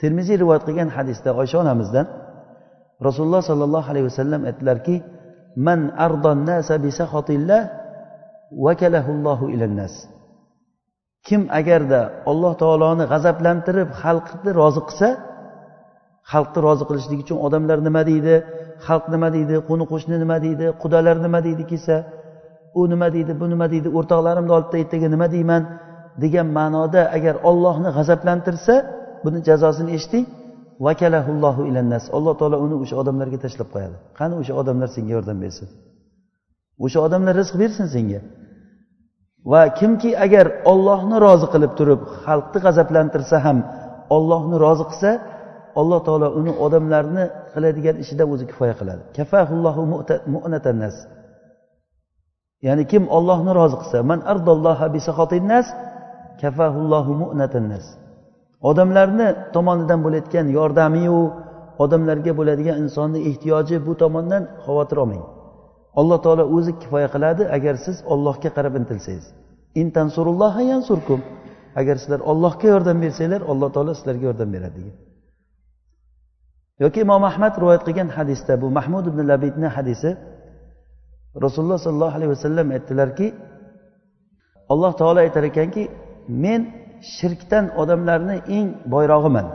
Termiziy 0.00 0.36
rivoyat 0.42 0.62
qilgan 0.68 0.88
hadisda 0.96 1.30
oysha 1.40 1.56
onamizdan 1.64 2.06
rasululloh 3.06 3.42
sollallohu 3.50 3.88
alayhi 3.92 4.06
vasallam 4.10 4.40
aytdilarki 4.50 4.96
man 5.66 5.80
ilannas 9.56 9.94
kim 11.26 11.42
agarda 11.60 12.00
alloh 12.30 12.52
taoloni 12.62 13.04
g'azablantirib 13.12 13.88
xalqni 14.02 14.50
rozi 14.60 14.80
qilsa 14.88 15.08
xalqni 16.32 16.60
rozi 16.66 16.84
qilishlik 16.88 17.18
uchun 17.24 17.38
odamlar 17.46 17.78
nima 17.88 18.02
deydi? 18.10 18.34
Xalq 18.86 19.04
nima 19.14 19.28
deydi? 19.36 19.54
Qo'ni 19.68 19.84
qo'shni 19.92 20.16
nima 20.22 20.36
deydi? 20.44 20.66
Qudalar 20.82 21.16
nima 21.26 21.38
deydi 21.46 21.62
kelsa? 21.70 21.96
U 22.78 22.80
nima 22.92 23.08
deydi? 23.14 23.32
Bu 23.40 23.46
nima 23.52 23.66
deydi? 23.72 23.88
O'rtoqlarimni 23.98 24.52
oldida 24.58 24.76
ertaga 24.82 25.08
nima 25.14 25.26
deyman? 25.34 25.62
degan 26.22 26.48
ma'noda 26.58 27.02
agar 27.16 27.34
ollohni 27.50 27.90
g'azablantirsa 27.96 28.74
buni 29.24 29.38
jazosini 29.48 29.90
eshiting 29.96 30.24
vakalahullohu 30.86 31.62
ilannas 31.70 32.04
alloh 32.16 32.34
taolo 32.40 32.56
uni 32.66 32.76
o'sha 32.82 32.94
odamlarga 33.02 33.38
tashlab 33.44 33.68
qo'yadi. 33.74 33.96
Qani 34.18 34.34
o'sha 34.40 34.52
odamlar 34.60 34.88
senga 34.96 35.12
yordam 35.16 35.38
bersin? 35.44 35.68
O'sha 36.84 36.98
odamlar 37.06 37.34
rizq 37.40 37.54
bersin 37.62 37.86
senga. 37.94 38.20
Va 39.50 39.62
kimki 39.78 40.10
agar 40.24 40.46
ollohni 40.72 41.16
rozi 41.26 41.46
qilib 41.52 41.72
turib 41.78 42.00
xalqni 42.24 42.58
g'azablantirsa 42.64 43.36
ham 43.46 43.58
ollohni 44.16 44.56
rozi 44.64 44.84
qilsa 44.90 45.10
alloh 45.80 46.00
taolo 46.06 46.28
uni 46.40 46.52
odamlarni 46.66 47.24
qiladigan 47.52 47.96
ishidan 48.02 48.28
o'zi 48.34 48.44
kifoya 48.50 48.74
qiladi. 48.80 49.02
Kafahullohu 49.16 49.82
mu'natannas 50.34 50.96
ya'ni 52.66 52.84
kim 52.92 53.04
ollohni 53.16 53.52
rozi 53.60 53.76
qilsa 53.82 53.98
man 54.10 54.20
ardolloha 54.32 54.86
bisahotinnas 54.94 55.66
kafahullohu 56.42 57.10
mu'natannas 57.22 57.84
odamlarni 58.68 59.28
tomonidan 59.54 60.00
bo'layotgan 60.04 60.46
yordamiyu 60.58 61.18
odamlarga 61.84 62.32
bo'ladigan 62.38 62.76
insonni 62.84 63.20
ehtiyoji 63.30 63.76
bu 63.86 63.92
tomondan 64.02 64.42
xavotir 64.64 64.96
olmang. 65.02 65.24
Alloh 66.00 66.18
taolo 66.24 66.44
o'zi 66.56 66.72
kifoya 66.80 67.08
qiladi 67.14 67.42
agar 67.56 67.74
siz 67.86 67.96
ollohga 68.12 68.50
qarab 68.56 68.74
intilsangiz. 68.80 69.26
Intansurulloha 69.82 70.62
yansurkum. 70.72 71.20
Agar 71.80 71.96
sizlar 72.02 72.20
ollohga 72.30 72.66
yordam 72.74 72.98
bersanglar 73.04 73.42
alloh 73.52 73.68
taolo 73.74 73.92
sizlarga 73.98 74.24
yordam 74.30 74.50
beradi 74.54 74.78
degan 74.80 74.96
yoki 76.82 76.98
imom 77.06 77.22
ahmad 77.30 77.52
rivoyat 77.60 77.82
qilgan 77.86 78.08
hadisda 78.16 78.52
bu 78.62 78.68
mahmud 78.78 79.04
ibn 79.10 79.20
labidni 79.30 79.68
hadisi 79.76 80.10
rasululloh 81.44 81.78
sollallohu 81.86 82.14
alayhi 82.18 82.32
vasallam 82.36 82.66
aytdilarki 82.76 83.26
alloh 84.72 84.92
taolo 85.00 85.18
aytar 85.26 85.44
ekanki 85.50 85.82
men 86.44 86.60
shirkdan 87.16 87.64
odamlarni 87.80 88.36
eng 88.56 88.68
boyrog'iman 88.92 89.46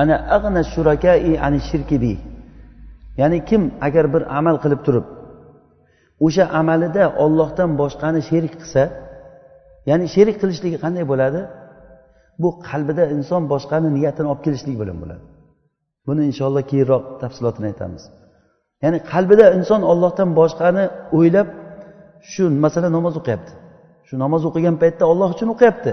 ana 0.00 0.16
ag'na 0.36 0.62
shurakai 0.72 1.32
ani 1.46 1.58
shirkibi 1.68 2.14
ya'ni 3.20 3.38
kim 3.48 3.62
agar 3.86 4.04
bir 4.14 4.22
amal 4.38 4.56
qilib 4.64 4.80
turib 4.86 5.06
o'sha 6.26 6.44
amalida 6.60 7.04
ollohdan 7.24 7.70
boshqani 7.80 8.20
sherik 8.30 8.54
qilsa 8.60 8.82
ya'ni 9.90 10.06
sherik 10.14 10.36
qilishligi 10.42 10.78
qanday 10.84 11.04
bo'ladi? 11.12 11.40
Bu 12.42 12.48
qalbida 12.68 13.04
inson 13.16 13.42
boshqani 13.52 13.88
niyatini 13.96 14.28
olib 14.32 14.42
kelishlik 14.46 14.76
bilan 14.82 14.96
bo'ladi. 15.02 15.24
Buni 16.06 16.22
inshaalloh 16.30 16.62
keyinroq 16.70 17.04
tafsilotini 17.22 17.66
aytamiz. 17.72 18.02
Ya'ni 18.84 18.98
qalbida 19.12 19.46
inson 19.58 19.80
ollohdan 19.92 20.28
boshqani 20.40 20.84
o'ylab 21.18 21.48
shu 22.32 22.44
masalan 22.64 22.92
namoz 22.98 23.14
o'qiyapti. 23.20 23.52
Shu 24.08 24.14
namoz 24.24 24.42
o'qigan 24.48 24.76
paytda 24.82 25.04
olloh 25.12 25.28
uchun 25.34 25.48
o'qiyapti. 25.54 25.92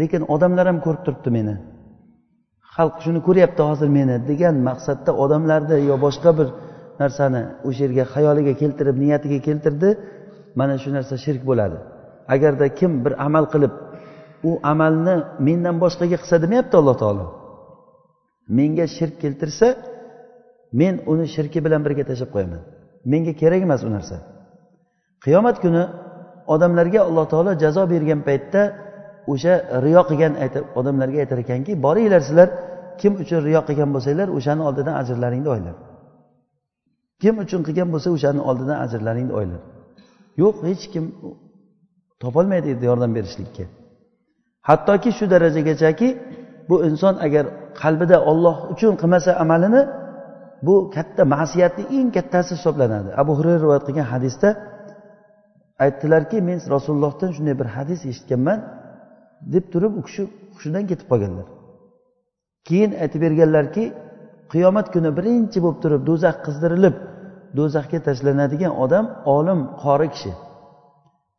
Lekin 0.00 0.22
odamlar 0.34 0.66
ham 0.70 0.78
ko'rib 0.84 1.02
turibdi 1.06 1.30
meni. 1.38 1.54
Xalq 2.74 2.96
shuni 3.04 3.20
ko'ryapti 3.26 3.62
hozir 3.70 3.88
meni 3.98 4.16
degan 4.30 4.56
maqsadda 4.68 5.10
odamlarni 5.24 5.76
yo 5.90 5.96
boshqa 6.06 6.30
bir 6.38 6.48
narsani 7.00 7.42
o'sha 7.68 7.82
yerga 7.86 8.04
xayoliga 8.14 8.52
keltirib 8.60 8.96
niyatiga 9.04 9.38
keltirdi 9.48 9.88
mana 10.58 10.74
shu 10.82 10.88
narsa 10.96 11.14
shirk 11.24 11.42
bo'ladi. 11.50 11.78
Agarda 12.34 12.66
kim 12.78 12.92
bir 13.04 13.12
amal 13.26 13.44
qilib 13.52 13.72
u 14.48 14.50
amalni 14.72 15.14
mendan 15.46 15.76
boshqaga 15.84 16.16
qilsa 16.22 16.36
demayapti 16.44 16.74
alloh 16.80 16.96
taolo. 17.02 17.26
Menga 18.58 18.86
shirk 18.96 19.14
keltirsa 19.22 19.68
men 20.80 20.94
uni 21.12 21.26
shirki 21.34 21.58
bilan 21.66 21.80
birga 21.86 22.04
tashlab 22.10 22.30
qo'yaman. 22.34 22.62
Menga 23.12 23.32
kerak 23.40 23.60
emas 23.66 23.80
u 23.88 23.90
narsa. 23.96 24.16
Qiyomat 25.24 25.56
kuni 25.64 25.82
odamlarga 26.54 27.00
alloh 27.08 27.26
taolo 27.32 27.50
jazo 27.62 27.82
bergan 27.92 28.20
paytda 28.28 28.62
o'sha 29.32 29.54
riyo 29.86 30.02
qilgan 30.10 30.32
odamlarga 30.78 31.18
aytar 31.24 31.38
ekanki 31.44 31.72
boringlar 31.86 32.22
sizlar 32.28 32.48
kim 33.00 33.12
uchun 33.22 33.38
riyo 33.48 33.60
qilgan 33.68 33.90
bo'lsanglar 33.94 34.28
o'shani 34.38 34.62
oldidan 34.68 34.94
ajrlaringni 35.02 35.48
olinglar 35.54 35.76
kim 37.22 37.34
uchun 37.44 37.60
qilgan 37.66 37.88
bo'lsa 37.94 38.08
o'shani 38.16 38.40
oldidan 38.50 38.78
ajrlaringni 38.84 39.32
olinglar 39.38 39.62
yo'q 40.42 40.56
hech 40.68 40.84
kim 40.92 41.04
topolmaydi 42.22 42.84
yordam 42.90 43.14
berishlikka. 43.16 43.64
Hattoki 44.68 45.10
shu 45.18 45.24
darajagachaki 45.34 46.08
bu 46.68 46.76
inson 46.88 47.14
agar 47.26 47.44
qalbida 47.82 48.16
olloh 48.30 48.56
uchun 48.72 48.92
qilmasa 49.00 49.30
amalini 49.44 49.82
bu 50.66 50.74
katta 50.96 51.22
ma'siyatni 51.34 51.84
eng 51.98 52.08
kattasi 52.16 52.50
hisoblanadi. 52.58 53.08
Abu 53.22 53.32
hurayra 53.38 53.58
rivoyat 53.64 53.84
qilgan 53.88 54.06
hadisda 54.12 54.48
aytdilarki 55.84 56.36
men 56.48 56.58
rasulullohdan 56.74 57.30
shunday 57.36 57.54
bir 57.60 57.68
hadis 57.76 58.00
eshitganman. 58.10 58.58
Deb 59.54 59.64
turib 59.72 59.92
u 59.98 60.02
kishi 60.06 60.22
hushidan 60.54 60.84
ketib 60.90 61.06
qolganlar. 61.12 61.46
Keyin 62.68 62.90
aytib 63.02 63.20
berganlarki 63.24 63.84
qiyomat 64.52 64.86
kuni 64.94 65.10
birinchi 65.18 65.58
bo'lib 65.64 65.78
turib 65.84 66.02
do'zax 66.08 66.36
qizdirilib 66.46 66.96
do'zaxga 67.58 67.98
tashlanadigan 68.08 68.72
odam 68.84 69.06
olim 69.36 69.60
qori 69.82 70.08
kishi. 70.14 70.32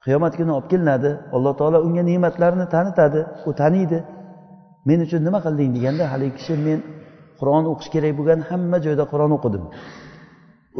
Qiyomat 0.05 0.33
kuni 0.39 0.51
olib 0.57 0.67
kelinadi 0.71 1.11
alloh 1.35 1.53
taolo 1.59 1.77
unga 1.87 2.03
ne'matlarni 2.09 2.65
tanitadi 2.75 3.19
u 3.49 3.51
taniydi. 3.61 3.99
Men 4.87 4.99
uchun 5.05 5.21
nima 5.27 5.39
qilding 5.45 5.69
deganda 5.77 6.03
haligi 6.11 6.33
kishi 6.39 6.53
men 6.67 6.79
qur'on 7.39 7.63
o'qish 7.71 7.89
kerak 7.93 8.13
bo'lgan 8.19 8.39
hamma 8.49 8.77
joyda 8.85 9.03
qur'on 9.11 9.31
o'qidim. 9.37 9.63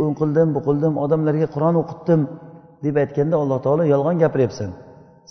U 0.02 0.04
qildim 0.20 0.48
bu 0.56 0.60
qildim 0.68 0.94
odamlarga 1.04 1.48
qur'on 1.56 1.76
o'qitdim 1.82 2.22
deb 2.86 2.96
aytganda 3.04 3.36
alloh 3.44 3.60
taolo 3.66 3.84
yolg'on 3.94 4.18
gapiryapsan. 4.24 4.70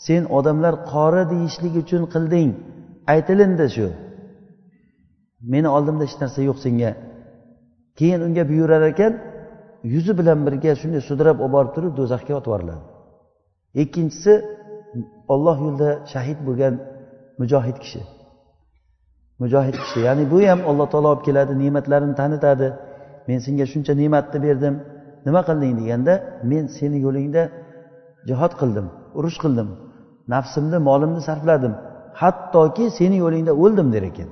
Sen 0.05 0.23
odamlar 0.39 0.75
qori 0.93 1.23
deyishlik 1.33 1.75
uchun 1.83 2.03
qilding. 2.15 2.51
Aytilindi 3.13 3.67
shu. 3.77 3.89
Meni 5.53 5.69
oldimda 5.77 6.03
hech 6.07 6.17
narsa 6.23 6.41
yo'q 6.49 6.59
senga. 6.65 6.91
Keyin 7.99 8.21
unga 8.27 8.43
buyurar 8.51 8.83
ekan 8.93 9.13
yuzi 9.95 10.13
bilan 10.19 10.39
birga 10.47 10.73
shunday 10.81 11.03
sudrab 11.11 11.37
olib 11.45 11.53
borib 11.55 11.73
turib 11.77 11.93
do'zaxga 11.99 12.33
otib 12.41 12.51
yuboriladi 12.53 12.85
ikkinchisi 13.83 14.33
olloh 15.35 15.57
yo'lida 15.65 15.91
shahid 16.13 16.39
bo'lgan 16.47 16.75
mujohid 17.41 17.77
kishi. 17.85 18.01
Mujohid 19.43 19.77
kishi 19.83 19.99
ya'ni 20.09 20.25
bu 20.33 20.39
ham 20.51 20.61
alloh 20.71 20.87
taolo 20.93 21.09
olib 21.15 21.23
keladi 21.29 21.53
ne'matlarini 21.63 22.15
tanitadi. 22.21 22.69
Men 23.29 23.39
senga 23.47 23.67
shuncha 23.73 23.93
ne'matni 24.03 24.39
berdim. 24.47 24.75
Nima 25.27 25.41
qilding 25.49 25.73
deganda 25.81 26.15
men 26.51 26.65
seni 26.77 26.99
yo'lingda 27.07 27.43
jihod 28.29 28.53
qildim 28.61 28.87
urush 29.19 29.39
qildim. 29.45 29.69
Nafsimni 30.33 30.79
molimni 30.89 31.21
sarfladim. 31.29 31.73
Hattoki 32.21 32.85
seni 32.99 33.17
yo'lingda 33.25 33.53
o'ldim 33.63 33.89
der 33.95 34.05
ekan. 34.11 34.29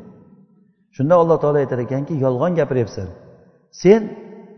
Shunda 0.96 1.14
alloh 1.22 1.38
taolo 1.42 1.58
aytar 1.64 1.78
ekanki 1.86 2.14
yolg'on 2.24 2.52
gapiryapsan. 2.60 3.08
Sen 3.82 4.02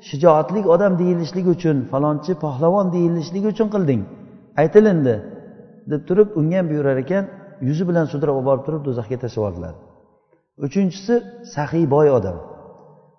shijoatli 0.09 0.61
odam 0.75 0.93
deyilishligi 1.01 1.51
uchun 1.57 1.77
falonchi 1.93 2.33
pahlavon 2.45 2.87
deyilishligi 2.97 3.47
uchun 3.55 3.69
qilding. 3.75 4.01
Aytilindi 4.63 5.15
deb 5.91 6.01
turib 6.09 6.29
unga 6.41 6.57
ham 6.59 6.67
buyurar 6.71 6.97
ekan 7.05 7.25
yuzi 7.69 7.85
bilan 7.89 8.07
sudrab 8.13 8.35
olib 8.39 8.47
borib 8.51 8.63
turib 8.67 8.83
do'zaxga 8.89 9.17
tashlab 9.25 9.43
yuboriladi 9.45 9.79
uchinchisi 10.67 11.15
saxiy 11.55 11.85
boy 11.95 12.09
odam. 12.19 12.37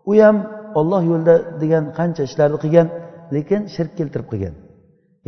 U 0.10 0.12
ham 0.22 0.38
olloh 0.80 1.02
yo'lida 1.12 1.36
degan 1.62 1.84
qancha 1.98 2.22
ishlarni 2.30 2.58
qilgan 2.64 2.88
lekin 3.36 3.62
shirk 3.76 3.92
keltirib 4.00 4.28
qilgan. 4.32 4.56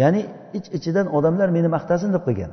Ya'ni 0.01 0.21
ich 0.57 0.65
iç 0.67 0.75
ichidan 0.77 1.07
odamlar 1.17 1.49
meni 1.57 1.69
maqtasin 1.75 2.09
deb 2.15 2.23
qilgan. 2.27 2.51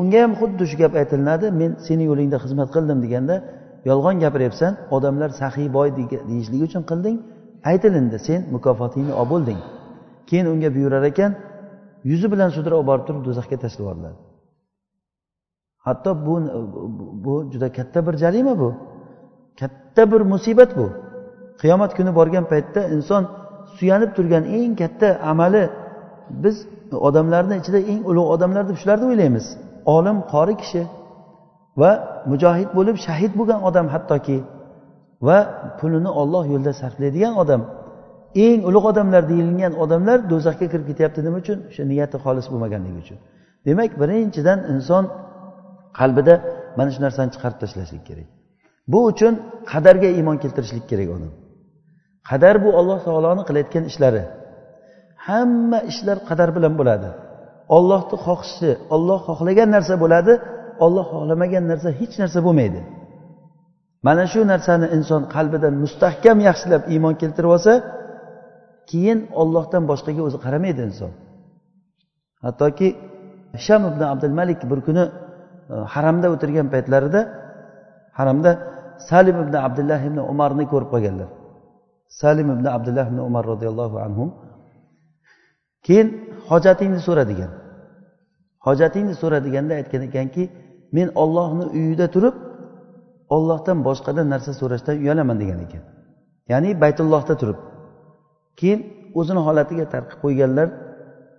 Unga 0.00 0.18
ham 0.24 0.32
xuddi 0.40 0.64
shu 0.70 0.76
gap 0.82 0.92
aytilinadi 1.00 1.46
men 1.60 1.70
seni 1.86 2.04
yo'lingda 2.10 2.38
xizmat 2.44 2.68
qildim 2.76 2.98
deganda 3.04 3.36
yolg'on 3.88 4.16
gapiryapsan 4.24 4.72
odamlar 4.96 5.30
saxiy 5.40 5.68
boy 5.76 5.88
deyishligi 6.30 6.64
uchun 6.68 6.82
qilding. 6.90 7.16
Aytilindi 7.70 8.18
sen 8.26 8.40
mukofotingni 8.54 9.12
olib 9.20 9.30
bo'lding. 9.34 9.60
Keyin 10.28 10.46
unga 10.52 10.68
buyurar 10.76 11.04
ekan 11.10 11.32
yuzi 12.10 12.26
bilan 12.32 12.50
sudrab 12.56 12.76
olib 12.80 12.88
borib 12.90 13.04
turib 13.08 13.22
do'zaxga 13.28 13.56
tashlab 13.64 13.82
yuboriladi 13.84 14.18
hatto 15.86 16.26
bu 16.26 16.34
bu 17.24 17.34
juda 17.52 17.72
katta 17.72 18.06
bir 18.06 18.14
jarima 18.22 18.58
bu. 18.58 18.74
Katta 19.60 20.02
bir 20.12 20.20
musibat 20.20 20.76
bu. 20.76 20.86
Qiyomat 21.60 21.92
kuni 21.96 22.14
borgan 22.18 22.44
paytda 22.52 22.80
inson 22.96 23.22
suyanib 23.76 24.10
turgan 24.16 24.44
eng 24.58 24.72
katta 24.82 25.08
amali 25.30 25.64
biz 26.42 26.56
odamlarni 27.08 27.54
ichida 27.60 27.78
eng 27.92 28.00
ulug' 28.10 28.30
odamlar 28.34 28.64
deb 28.68 28.76
shularni 28.82 29.06
o'ylaymiz. 29.10 29.46
Olim 29.96 30.18
qori 30.32 30.54
kishi 30.62 30.82
va 31.80 31.90
mujohid 32.30 32.70
bo'lib 32.78 32.96
shahid 33.06 33.32
bo'lgan 33.38 33.60
odam 33.68 33.86
hattoki 33.94 34.38
va 35.26 35.38
pulini 35.78 36.10
olloh 36.20 36.44
yo'lida 36.52 36.72
sarflaydigan 36.82 37.34
odam 37.42 37.60
eng 38.46 38.60
ulug' 38.68 38.86
odamlar 38.92 39.22
deyilgan 39.32 39.72
odamlar 39.84 40.18
do'zaxga 40.32 40.66
kirib 40.72 40.86
ketyapti 40.90 41.20
nima 41.26 41.38
uchun? 41.42 41.58
O'sha 41.70 41.82
niyati 41.92 42.16
xolis 42.24 42.46
bo'lmaganligi 42.52 42.98
uchun. 43.04 43.18
Demak 43.66 43.90
birinchidan 44.00 44.58
inson 44.72 45.04
qalbida 45.98 46.34
mana 46.78 46.90
shu 46.94 47.00
narsani 47.06 47.30
chiqarib 47.34 47.58
tashlashlik 47.62 48.02
kerak. 48.08 48.28
Bu 48.92 48.98
uchun 49.10 49.32
qadarga 49.72 50.08
iymon 50.18 50.36
keltirishlik 50.42 50.84
kerak 50.90 51.08
odam. 51.16 51.32
Qadar 52.30 52.54
bu 52.64 52.70
alloh 52.80 52.98
taoloni 53.06 53.42
qilayotgan 53.48 53.84
ishlari. 53.90 54.22
Hamma 55.26 55.78
ishlar 55.90 56.18
qadar 56.28 56.48
bilan 56.56 56.72
bo'ladi. 56.80 57.08
Ollohni 57.76 58.16
xohishi 58.26 58.70
olloh 58.94 59.18
xohlagan 59.28 59.68
narsa 59.76 59.94
bo'ladi 60.02 60.32
olloh 60.84 61.06
xohlamagan 61.14 61.64
narsa 61.70 61.88
hech 62.00 62.14
narsa 62.22 62.38
bo'lmaydi. 62.46 62.80
Mana 64.06 64.24
shu 64.32 64.40
narsani 64.52 64.86
inson 64.96 65.22
qalbidan 65.34 65.74
mustahkam 65.84 66.38
yaxshilab 66.48 66.82
iymon 66.92 67.14
keltirib 67.22 67.50
olsa 67.56 67.72
keyin 68.90 69.18
ollohdan 69.40 69.82
boshqaga 69.90 70.22
o'zi 70.28 70.38
qaramaydi 70.44 70.80
inson. 70.88 71.12
Hattoki 72.44 72.88
sham 73.66 73.82
ibn 73.90 74.02
abdul 74.12 74.34
malik 74.40 74.60
bir 74.70 74.80
kuni 74.86 75.04
e, 75.72 75.74
haramda 75.94 76.26
o'tirgan 76.34 76.66
paytlarida 76.74 77.20
haramda 78.18 78.50
salim 79.08 79.36
ibn 79.44 79.54
abdullah 79.66 80.00
ibn 80.08 80.18
umarni 80.32 80.64
ko'rib 80.72 80.88
qolganlar. 80.94 81.28
Salim 82.20 82.48
ibn 82.54 82.66
abdullah 82.76 83.06
ibn 83.10 83.18
umar 83.28 83.44
roziyallohu 83.52 83.96
anhu 84.06 84.24
keyin 85.86 86.08
hojatingni 86.50 87.00
so'ra 87.08 87.24
degan 87.30 87.50
hojatingni 88.66 89.14
so'ra 89.20 89.38
deganda 89.46 89.72
aytgan 89.80 90.02
ekanki 90.08 90.42
men 90.96 91.08
ollohni 91.22 91.64
uyida 91.78 92.06
turib 92.14 92.34
ollohdan 93.36 93.78
boshqadan 93.88 94.26
narsa 94.32 94.52
so'rashdan 94.60 94.96
uyalaman 95.02 95.36
degan 95.42 95.58
ekan. 95.66 95.82
Ya'ni 96.52 96.70
baytullohda 96.82 97.34
turib. 97.40 97.58
Keyin 98.60 98.80
o'zini 99.20 99.40
holatiga 99.46 99.84
tarqib 99.94 100.18
qo'yganlar 100.24 100.68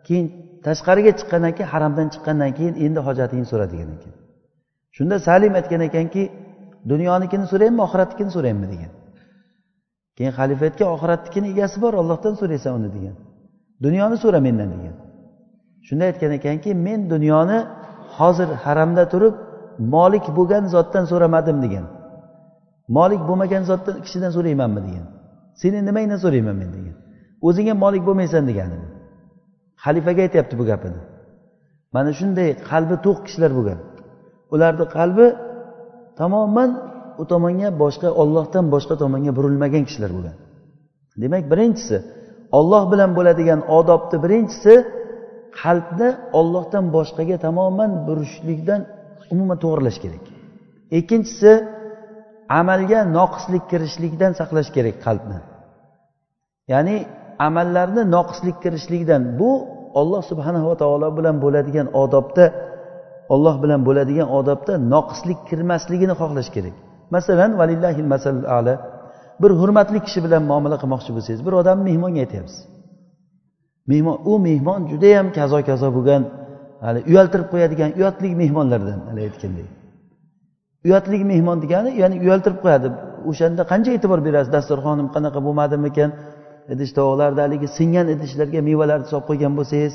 keyin 0.07 0.25
tashqariga 0.65 1.11
chiqqandan 1.19 1.51
keyin 1.57 1.69
haramdan 1.73 2.07
chiqqandan 2.13 2.51
keyin 2.57 2.75
endi 2.85 2.99
hojatingni 3.07 3.47
so'ra 3.51 3.65
degan 3.73 3.89
ekan. 3.97 4.13
Shunda 4.95 5.15
salim 5.27 5.53
aytgan 5.59 5.81
ekanki 5.89 6.23
dunyonikini 6.91 7.45
so'raymi 7.51 7.79
oxiratnikini 7.87 8.31
so'raymi? 8.35 8.67
degan. 8.73 8.91
Keyin 10.17 10.33
xalifa 10.39 10.63
aytgan 10.69 10.89
oxiratnikini 10.95 11.47
egasi 11.53 11.77
bor 11.83 11.93
ollohdan 12.01 12.33
so'raysan 12.41 12.73
uni 12.79 12.89
degan. 12.97 13.15
Dunyoni 13.85 14.17
so'ra 14.23 14.39
mendan 14.47 14.69
degan. 14.75 14.95
Shunda 15.87 16.03
aytgan 16.09 16.31
ekanki 16.39 16.69
men 16.87 16.99
dunyoni 17.13 17.59
hozir 18.17 18.49
haramda 18.63 19.03
turib 19.13 19.35
molik 19.95 20.25
bo'lgan 20.37 20.63
zotdan 20.75 21.03
so'ramadim 21.11 21.57
degan. 21.65 21.85
Molik 22.97 23.21
bo'lmagan 23.29 23.63
zotdan 23.69 23.95
kishidan 24.05 24.31
so'raymanmi 24.37 24.81
degan. 24.87 25.05
Seni 25.61 25.79
nimangdan 25.87 26.19
so'rayman 26.25 26.55
men 26.61 26.69
degan. 26.77 26.95
O'zing 27.47 27.67
ham 27.71 27.77
molik 27.85 28.03
bo'lmaysan 28.07 28.43
degani 28.49 28.77
xalifaga 29.83 30.21
aytyapti 30.25 30.55
bu 30.59 30.63
gapini. 30.71 30.99
Mana 31.95 32.11
shunday 32.19 32.49
qalbi 32.69 32.95
to'q 33.05 33.17
kishilar 33.25 33.51
bo'lgan. 33.57 33.79
Ularni 34.53 34.85
qalbi 34.97 35.25
tamoman 36.19 36.69
u 37.21 37.23
tomonga 37.31 37.69
boshqa 37.83 38.09
ollohdan 38.21 38.65
boshqa 38.73 38.95
tomonga 39.03 39.31
burilmagan 39.37 39.83
kishilar 39.89 40.11
bo'lgan. 40.17 40.35
Demak 41.21 41.43
birinchisi 41.51 41.97
olloh 42.57 42.83
bilan 42.91 43.11
bo'ladigan 43.17 43.59
odobni 43.77 44.17
birinchisi 44.25 44.73
qalbni 45.61 46.09
ollohdan 46.39 46.85
boshqaga 46.95 47.37
tamoman 47.45 47.91
burishlikdan 48.07 48.81
umuman 49.33 49.57
to'g'irlash 49.63 49.99
kerak. 50.03 50.23
Ikkinchisi 50.99 51.51
amalga 52.59 52.99
noqislik 53.17 53.63
kirishlikdan 53.71 54.31
saqlash 54.39 54.69
kerak 54.75 54.95
qalbni. 55.05 55.39
Ya'ni 56.73 56.95
amallarni 57.47 58.03
noqislik 58.15 58.57
kirishlikdan. 58.63 59.21
Bu 59.39 59.49
olloh 59.99 60.21
subhanava 60.31 60.73
taolo 60.81 61.09
bilan 61.17 61.35
bo'ladigan 61.43 61.87
odobda 62.03 62.45
olloh 63.33 63.55
bilan 63.63 63.81
bo'ladigan 63.87 64.27
odobda 64.39 64.73
noqislik 64.93 65.39
kirmasligini 65.49 66.15
xohlash 66.21 66.49
kerak. 66.55 66.75
Masalan 67.15 67.51
valillahi 67.59 68.01
masal 68.13 68.37
ala. 68.57 68.75
Bir 69.41 69.51
hurmatli 69.59 69.99
kishi 70.05 70.19
bilan 70.25 70.43
muomala 70.49 70.77
qilmoqchi 70.81 71.11
bo'lsangiz 71.15 71.41
bir 71.47 71.53
odamni 71.61 71.83
mehmonga 71.89 72.19
aytyapsiz. 72.25 72.59
Mehmon 73.91 74.17
u 74.31 74.33
mehmon 74.47 74.81
judayam 74.91 75.27
kazo 75.37 75.59
kazo 75.69 75.87
bo'lgan 75.97 76.21
hali 76.85 76.99
uyaltirib 77.11 77.47
qo'yadigan 77.53 77.89
uyatli 77.99 78.27
mehmonlardan 78.41 78.99
hali 79.09 79.19
aytgandek. 79.27 79.67
Uyatli 80.85 81.17
mehmon 81.31 81.57
degani 81.63 81.91
ya'ni 82.01 82.15
uyaltirib 82.25 82.59
qo'yadi. 82.63 82.87
O'shanda 83.29 83.61
qancha 83.71 83.91
e'tibor 83.97 84.19
berasiz? 84.27 84.51
Dasturxonim 84.57 85.07
qanaqa 85.15 85.39
bo'lmadimikan 85.47 86.09
idish 86.73 86.91
tovoqlarda 86.97 87.41
haligi 87.45 87.67
singan 87.77 88.07
idishlarga 88.15 88.59
mevalarni 88.69 89.07
solib 89.11 89.25
qo'ygan 89.29 89.53
bo'lsangiz 89.59 89.93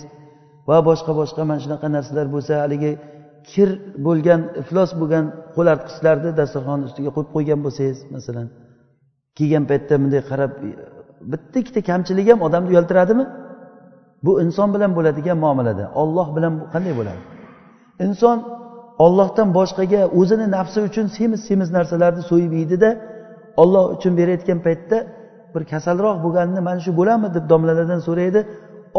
va 0.68 0.78
boshqa 0.88 1.12
boshqa 1.20 1.42
mana 1.48 1.60
shunaqa 1.64 1.86
narsalar 1.96 2.26
bo'lsa 2.34 2.52
haligi 2.64 2.92
kir 3.50 3.68
bo'lgan 4.06 4.40
iflos 4.62 4.90
bo'lgan 5.00 5.24
qo'lartqichlarni 5.56 6.30
dasturxon 6.40 6.80
ustiga 6.88 7.10
qo'yib 7.16 7.30
qo'ygan 7.36 7.60
bo'lsangiz 7.66 7.98
masalan 8.14 8.46
kelgan 9.38 9.64
paytda 9.70 9.94
bunday 10.02 10.22
qarab 10.30 10.52
bitta 11.32 11.56
ikkita 11.62 11.80
kamchilik 11.90 12.26
ham 12.32 12.40
odamni 12.46 12.68
uyaltiradimi? 12.72 13.24
Bu 14.24 14.32
inson 14.44 14.68
bilan 14.74 14.90
bo'ladigan 14.98 15.38
muomalada 15.44 15.84
olloh 16.02 16.28
bilan 16.36 16.52
qanday 16.72 16.94
bo'ladi? 17.00 17.20
Inson 18.06 18.38
ollohdan 19.04 19.48
boshqaga 19.58 20.00
o'zini 20.20 20.46
nafsi 20.56 20.78
uchun 20.88 21.06
semiz 21.16 21.40
semiz 21.48 21.68
narsalarni 21.76 22.22
so'yib 22.30 22.52
yeydida 22.60 22.90
olloh 23.62 23.84
uchun 23.96 24.12
berayotgan 24.20 24.58
paytda 24.66 24.98
bir 25.54 25.62
kasalroq 25.72 26.16
bo'lganini 26.24 26.60
mana 26.68 26.80
shu 26.84 26.90
bo'ladimi 27.00 27.28
deb 27.36 27.44
domlalardan 27.52 28.00
so'raydi. 28.08 28.40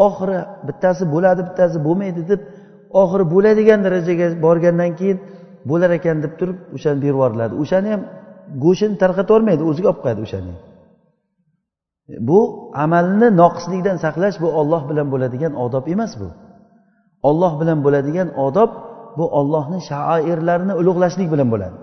Oxiri 0.06 0.38
bittasi 0.68 1.04
bo'ladi 1.14 1.40
bittasi 1.48 1.78
bo'lmaydi 1.86 2.22
deb 2.30 2.40
oxiri 3.02 3.24
bo'ladigan 3.34 3.80
darajaga 3.86 4.26
borgandan 4.46 4.90
keyin 4.98 5.18
bo'lar 5.70 5.90
ekan 5.98 6.16
deb 6.24 6.32
turib 6.40 6.58
o'shani 6.76 6.98
berib 7.04 7.14
yuboriladi 7.14 7.54
o'shani 7.62 7.88
ham 7.94 8.02
go'shtini 8.64 8.96
tarqatib 9.02 9.30
yubormaydi 9.32 9.62
o'ziga 9.70 9.88
olib 9.92 10.00
qo'yadi 10.04 10.20
o'shani. 10.26 10.52
Bu 12.08 12.40
amalni 12.84 13.28
noqislikdan 13.42 13.96
saqlash 14.04 14.36
bu 14.42 14.48
olloh 14.60 14.82
bilan 14.90 15.06
bo'ladigan 15.12 15.52
odob 15.64 15.84
emas 15.94 16.12
bu. 16.20 16.28
Olloh 17.28 17.52
bilan 17.60 17.78
bo'ladigan 17.84 18.28
odob 18.46 18.70
bu 19.18 19.24
ollohni 19.38 19.78
shaoirlarini 19.90 20.74
ulug'lashlik 20.80 21.28
bilan 21.34 21.48
bo'ladi. 21.54 21.76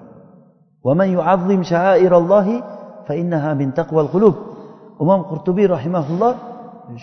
Imom 5.03 5.21
qurtubiy 5.29 5.67
rahimaulloh 5.75 6.33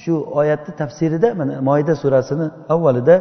shu 0.02 0.14
oyatni 0.40 0.72
tafsirida 0.80 1.28
mana 1.40 1.54
moyda 1.68 1.94
surasini 2.02 2.46
avvalida 2.74 3.16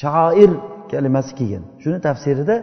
shaoir 0.00 0.50
kalimasi 0.90 1.32
kelgan. 1.38 1.64
Shuni 1.82 1.98
tafsirida 2.06 2.56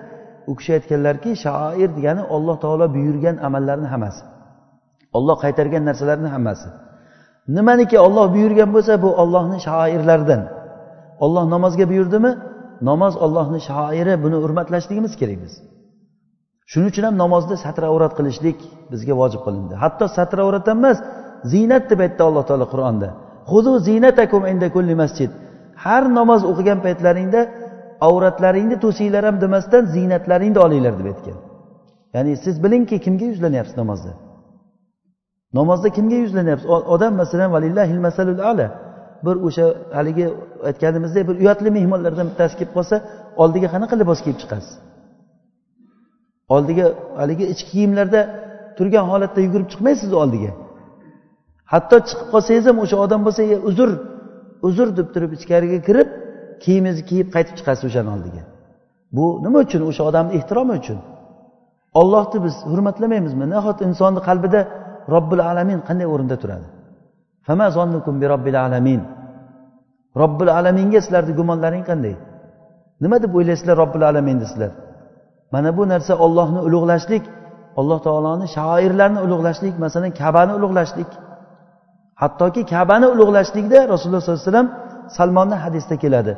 u 0.50 0.54
kishi 0.58 0.72
aytganlarki 0.78 1.30
shaoir 1.46 1.90
degani 1.98 2.24
olloh 2.36 2.56
taolo 2.64 2.86
buyurgan 2.96 3.36
amallarni 3.48 3.88
hammasi. 3.94 4.22
Olloh 5.18 5.38
qaytargan 5.44 5.84
narsalarni 5.90 6.30
hammasi. 6.36 6.68
Nimaniki 7.48 7.98
olloh 8.00 8.28
buyurgan 8.36 8.70
bo'lsa 8.76 8.94
bu 9.04 9.10
ollohni 9.22 9.58
shoirlaridan. 9.68 10.42
Olloh 11.26 11.46
namozga 11.54 11.86
buyurdimi? 11.92 12.32
Namoz 12.90 13.14
ollohni 13.26 13.60
shoiri 13.70 14.24
buni 14.24 14.38
hurmatlashligimiz 14.44 15.14
kerak 15.22 15.40
biz. 15.46 15.54
Shuning 16.72 16.90
uchun 16.92 17.04
ham 17.08 17.16
namozda 17.24 17.56
satr 17.66 17.84
avrat 17.92 18.14
qilishlik 18.20 18.60
bizga 18.92 19.14
vojib 19.22 19.42
qilindi. 19.46 19.74
Hatto 19.84 20.06
satr 20.18 20.38
avrat 20.46 20.66
ham 20.72 20.78
emas 20.82 20.98
ziynat 21.52 21.84
deb 21.92 22.00
aytdi 22.06 22.22
alloh 22.28 22.44
taolo 22.50 22.66
qur'onda. 22.74 23.10
Xudu 23.52 23.72
ziynatakum 23.88 24.42
inda 24.52 24.68
kulli 24.76 24.96
masjid. 25.04 25.32
Har 25.84 26.04
namoz 26.20 26.42
o'qigan 26.52 26.80
paytlaringda 26.86 27.42
avratlaringni 28.08 28.78
to'singlar 28.84 29.24
ham 29.30 29.38
demasdan 29.44 29.84
ziynatlaringni 29.96 30.60
olinglar 30.66 30.94
deb 31.00 31.08
aytgan. 31.12 31.38
Ya'ni 32.16 32.34
siz 32.46 32.56
bilingki 32.64 32.96
kimga 33.06 33.26
yuzlanyapsiz 33.32 33.78
namozda? 33.82 34.12
Namozda 35.54 35.90
kimga 35.90 36.16
yuzlanyapsiz? 36.16 36.70
Odam 36.70 37.14
masalan 37.22 37.52
valillahil 37.52 38.00
masalul 38.08 38.40
ala 38.40 38.68
bir 39.26 39.36
o'sha 39.48 39.66
haligi 39.98 40.34
aytganimizdek 40.70 41.28
bir 41.28 41.36
uyatli 41.42 41.70
mehmonlardan 41.78 42.28
bittasi 42.32 42.56
kelib 42.60 42.74
qolsa 42.78 42.96
oldiga 43.44 43.68
qanaqa 43.74 43.96
libos 44.02 44.20
kiyib 44.26 44.38
chiqasiz? 44.42 44.74
Oldiga 46.56 46.86
haligi 47.22 47.46
ichki 47.54 47.72
kiyimlarda 47.72 48.22
turgan 48.78 49.06
holatda 49.12 49.40
yugurib 49.46 49.68
chiqmaysiz 49.72 50.12
oldiga. 50.22 50.52
Hatto 51.74 51.96
chiqib 52.08 52.28
qolsangiz 52.34 52.66
ham 52.70 52.78
o'sha 52.84 52.98
odam 53.06 53.22
bo'lsa 53.28 53.42
uzr 53.70 53.90
uzr 54.68 54.88
deb 55.00 55.08
turib 55.14 55.32
ichkariga 55.38 55.80
kirib 55.88 56.10
kiyimingizni 56.64 57.04
kiyib 57.10 57.28
qaytib 57.36 57.56
chiqasiz 57.60 57.84
o'shani 57.90 58.10
oldiga. 58.16 58.42
Bu 59.16 59.26
nima 59.46 59.60
uchun? 59.66 59.82
O'sha 59.90 60.04
odamni 60.10 60.32
ehtiromi 60.40 60.74
uchun? 60.82 61.00
Ollohni 62.00 62.40
biz 62.46 62.56
hurmatlamaymizmi? 62.72 63.46
Nahot 63.56 63.78
insonni 63.88 64.22
qalbida 64.30 64.62
robbil 65.15 65.41
alamin 65.51 65.81
qanday 65.89 66.07
o'rinda 66.15 66.37
turadi 66.43 66.67
robbil 68.35 68.57
alamin 68.67 69.01
robbil 70.23 70.51
alaminga 70.59 71.01
sizlarni 71.05 71.33
gumonlaring 71.41 71.85
qanday 71.91 72.15
nima 73.03 73.17
deb 73.23 73.33
o'ylaysizlar 73.39 73.77
robbil 73.83 74.05
alamin 74.11 74.37
sizlar 74.51 74.73
mana 75.55 75.71
bu 75.77 75.83
narsa 75.93 76.15
ollohni 76.25 76.61
ulug'lashlik 76.69 77.25
alloh 77.81 77.99
taoloni 78.07 78.47
shoirlarni 78.57 79.21
ulug'lashlik 79.27 79.75
masalan 79.85 80.11
kabani 80.21 80.53
ulug'lashlik 80.59 81.11
hattoki 82.23 82.63
kabani 82.75 83.07
ulug'lashlikda 83.15 83.79
rasululloh 83.93 84.21
sollallohu 84.23 84.43
alayhi 84.43 84.51
vasallam 84.51 84.71
salmonni 85.17 85.57
hadisda 85.65 85.95
keladi 86.03 86.33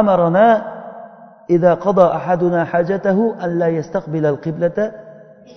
amarona 0.00 0.46
إذا 1.50 1.74
قضى 1.74 2.06
أحدنا 2.18 2.64
حاجته 2.64 3.34
أن 3.44 3.58
لا 3.58 3.68
يستقبل 3.68 4.26
القبلة 4.26 4.92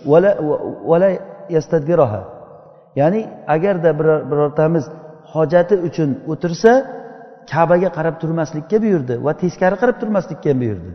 ولا, 0.06 0.42
ولا 0.86 1.20
yastadgiroha. 1.57 2.21
Ya'ni 3.01 3.21
agarda 3.55 3.91
birortamiz 4.31 4.85
hojati 5.33 5.75
uchun 5.89 6.11
o'tirsa 6.33 6.73
kabaga 7.53 7.89
qarab 7.97 8.17
turmaslikka 8.23 8.77
buyurdi 8.85 9.15
va 9.27 9.33
teskari 9.43 9.77
qarab 9.83 9.97
turmaslikka 10.03 10.49
ham 10.53 10.59
buyurdi. 10.63 10.91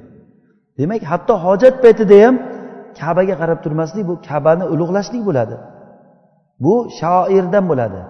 Demak 0.79 1.01
hatto 1.11 1.33
hojat 1.45 1.75
paytida 1.83 2.17
ham 2.25 2.35
kabaga 2.99 3.35
qarab 3.41 3.59
turmaslik 3.65 4.03
bu 4.09 4.13
kabani 4.29 4.65
ulug'lashlik 4.73 5.23
bo'ladi. 5.29 5.55
Bu 6.63 6.73
shoirdan 6.99 7.65
bo'ladi. 7.71 8.01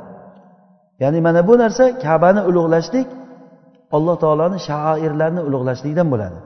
Ya'ni 1.02 1.20
mana 1.28 1.42
bu 1.50 1.54
narsa 1.64 1.84
kabani 2.06 2.42
ulug'lashlik 2.50 3.08
alloh 3.96 4.16
taoloni 4.24 4.58
shoirlarini 4.70 5.42
ulug'lashlikdan 5.48 6.08
bo'ladi. 6.14 6.40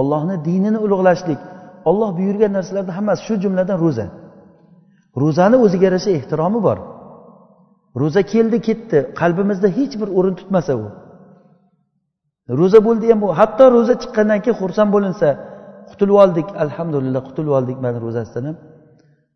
Ollohni 0.00 0.36
dinini 0.48 0.78
ulug'lashlik 0.86 1.40
olloh 1.90 2.10
buyurgan 2.18 2.52
narsalarni 2.56 2.92
hammasi 2.98 3.22
shu 3.26 3.34
jumladan 3.44 3.76
ro'za. 3.84 4.06
Ro'zani 5.22 5.56
o'ziga 5.64 5.84
yarasha 5.88 6.10
ehtiromi 6.18 6.60
bor. 6.66 6.78
Ro'za 8.00 8.22
keldi 8.32 8.58
ketdi. 8.68 8.98
Qalbimizda 9.20 9.68
hech 9.78 9.94
bir 10.00 10.08
o'rin 10.18 10.34
tutmasa 10.40 10.72
u. 10.84 10.86
Ro'za 12.60 12.80
bo'ldi 12.86 13.04
ham 13.12 13.20
hatto 13.40 13.64
ro'za 13.76 13.94
chiqqandan 14.02 14.38
keyin 14.44 14.56
xursand 14.60 14.90
bo'linsa 14.96 15.28
qutulib 15.90 16.16
oldik. 16.24 16.48
Alhamdulillah 16.64 17.20
qutulib 17.28 17.52
oldik 17.58 17.78
mana 17.84 17.98
ro'zasidan 18.06 18.44
ham. 18.48 18.56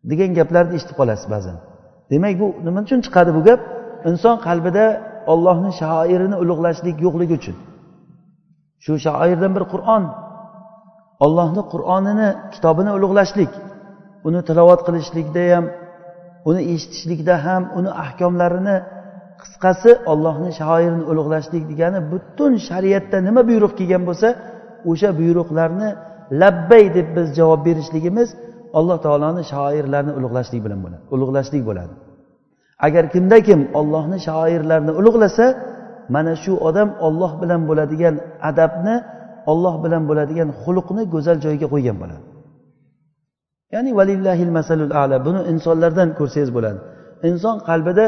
Degan 0.09 0.31
gaplarni 0.39 0.73
eshitib 0.77 0.95
qolasiz 0.99 1.27
ba'zan. 1.35 1.57
Demak 2.11 2.33
bu 2.41 2.47
nima 2.65 2.79
uchun 2.85 2.99
chiqadi 3.05 3.31
bu 3.37 3.41
gap? 3.47 3.61
Inson 4.09 4.35
qalbida 4.47 4.85
ollohni 5.33 5.71
shoirini 5.81 6.35
ulug'lashlik 6.43 6.97
yo'qligi 7.05 7.35
uchun. 7.41 7.57
Shu 8.83 8.93
shoirdan 9.05 9.51
bir 9.57 9.63
qur'on. 9.73 10.03
Ollohni 11.25 11.63
qur'onini 11.73 12.29
kitobini 12.53 12.91
ulug'lashlik. 12.97 13.51
Uni 14.27 14.39
tilovat 14.47 14.81
qilishlikda 14.87 15.43
ham 15.53 15.65
uni 16.49 16.61
eshitishlikda 16.73 17.35
ham 17.45 17.63
uni 17.77 17.91
ahkomlarini 18.03 18.75
qisqasi 19.41 19.91
ollohni 20.11 20.49
shoirini 20.59 21.03
ulug'lashlik 21.11 21.63
degani 21.71 21.99
butun 22.11 22.51
shariatda 22.67 23.17
nima 23.27 23.41
buyruq 23.49 23.73
kelgan 23.79 24.03
bo'lsa 24.09 24.27
o'sha 24.91 25.09
buyruqlarni 25.19 25.89
labbay 26.41 26.85
deb 26.97 27.07
biz 27.15 27.27
javob 27.39 27.61
berishligimiz 27.67 28.29
alloh 28.79 28.97
taoloni 29.05 29.43
shoirlarini 29.53 30.13
ulug'lashlik 30.19 30.61
bilan 30.65 30.79
bo'ladi 30.85 31.03
ulug'lashlik 31.15 31.63
bo'ladi. 31.69 31.93
Agar 32.87 33.03
kimda 33.13 33.37
kim 33.47 33.59
ollohni 33.79 34.17
shoirlarini 34.27 34.93
ulug'lasa 34.99 35.45
mana 36.15 36.33
shu 36.43 36.53
odam 36.67 36.89
olloh 37.07 37.31
bilan 37.41 37.61
bo'ladigan 37.69 38.15
adabni 38.49 38.95
olloh 39.51 39.75
bilan 39.83 40.03
bo'ladigan 40.09 40.49
xulqni 40.63 41.03
go'zal 41.13 41.37
joyiga 41.45 41.67
qo'ygan 41.73 41.97
bo'ladi. 42.01 42.23
Ya'ni 43.73 43.91
valillahil 43.99 44.51
masalul 44.59 44.93
ala. 45.01 45.15
Buni 45.27 45.41
insonlardan 45.53 46.09
ko'rsangiz 46.19 46.49
bo'ladi. 46.57 46.79
Inson 47.29 47.55
qalbida 47.69 48.05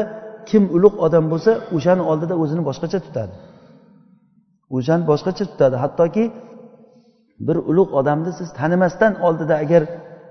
kim 0.50 0.62
ulug' 0.76 0.96
odam 1.06 1.24
bo'lsa 1.32 1.50
o'shani 1.76 2.02
oldida 2.10 2.34
o'zini 2.42 2.62
boshqacha 2.68 2.98
tutadi. 3.06 3.34
O'shani 4.76 5.04
boshqacha 5.10 5.44
tutadi. 5.50 5.76
Hattoki 5.84 6.24
bir 7.46 7.56
ulug' 7.70 7.92
odamni 8.00 8.30
siz 8.38 8.48
tanimasdan 8.60 9.12
oldida 9.26 9.54
agar 9.64 9.82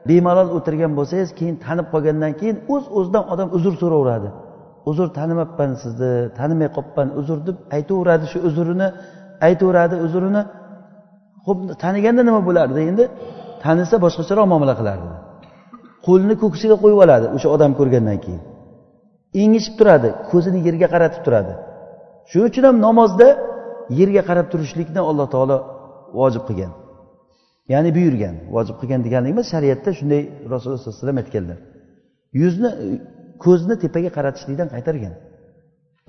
bemalol 0.10 0.50
o'tirgan 0.58 0.92
bo'lsangiz 1.00 1.30
keyin 1.40 1.56
tanib 1.66 1.88
qolgandan 1.94 2.34
keyin 2.40 2.58
o'z 2.74 2.84
uz 2.84 2.94
o'zidan 2.98 3.24
odam 3.34 3.48
uzr 3.58 3.74
so'raveradi. 3.82 4.30
Uzr 4.90 5.08
tanimabman 5.20 5.72
sizni 5.84 6.12
tanimay 6.40 6.70
qolibman 6.76 7.08
uzr 7.20 7.38
deb 7.48 7.58
aytaveradi 7.78 8.26
shu 8.32 8.40
uzrini 8.48 8.88
aytaveradi 9.48 9.96
uzrini 10.06 10.42
ho'p 11.46 11.60
taniganda 11.84 12.22
nima 12.30 12.42
bo'lardi 12.48 12.80
endi? 12.92 13.04
Tanisa 13.64 13.96
boshqacharoq 14.06 14.48
muomala 14.52 14.74
qilardi. 14.80 15.08
Qo'lini 16.08 16.36
ko'ksiga 16.44 16.76
qo'yib 16.84 17.00
oladi 17.06 17.28
o'sha 17.36 17.48
odam 17.56 17.72
ko'rgandan 17.80 18.18
keyin. 18.26 18.42
Engishib 19.44 19.74
turadi 19.80 20.10
ko'zini 20.32 20.60
yerga 20.68 20.88
qaratib 20.94 21.22
turadi. 21.26 21.54
Shuning 22.30 22.48
uchun 22.52 22.64
ham 22.70 22.78
namozda 22.88 23.28
yerga 24.00 24.22
qarab 24.30 24.48
turishlikni 24.54 25.02
alloh 25.10 25.28
taolo 25.34 25.58
vojib 26.20 26.44
qilgan. 26.50 26.72
Ya'ni 27.74 27.90
buyurgan 27.98 28.36
vojib 28.56 28.76
qilgan 28.82 29.02
deganlik 29.06 29.32
emas 29.36 29.48
shariatda 29.54 29.90
shunday 30.00 30.22
rasululloh 30.54 30.80
sallallohu 30.80 30.96
alayhi 30.96 31.04
vasallam 31.04 31.20
aytganlar. 31.24 31.58
Yuzni 32.42 32.70
ko'zni 33.44 33.76
tepaga 33.84 34.10
qaratishlikdan 34.18 34.68
qaytargan. 34.76 35.14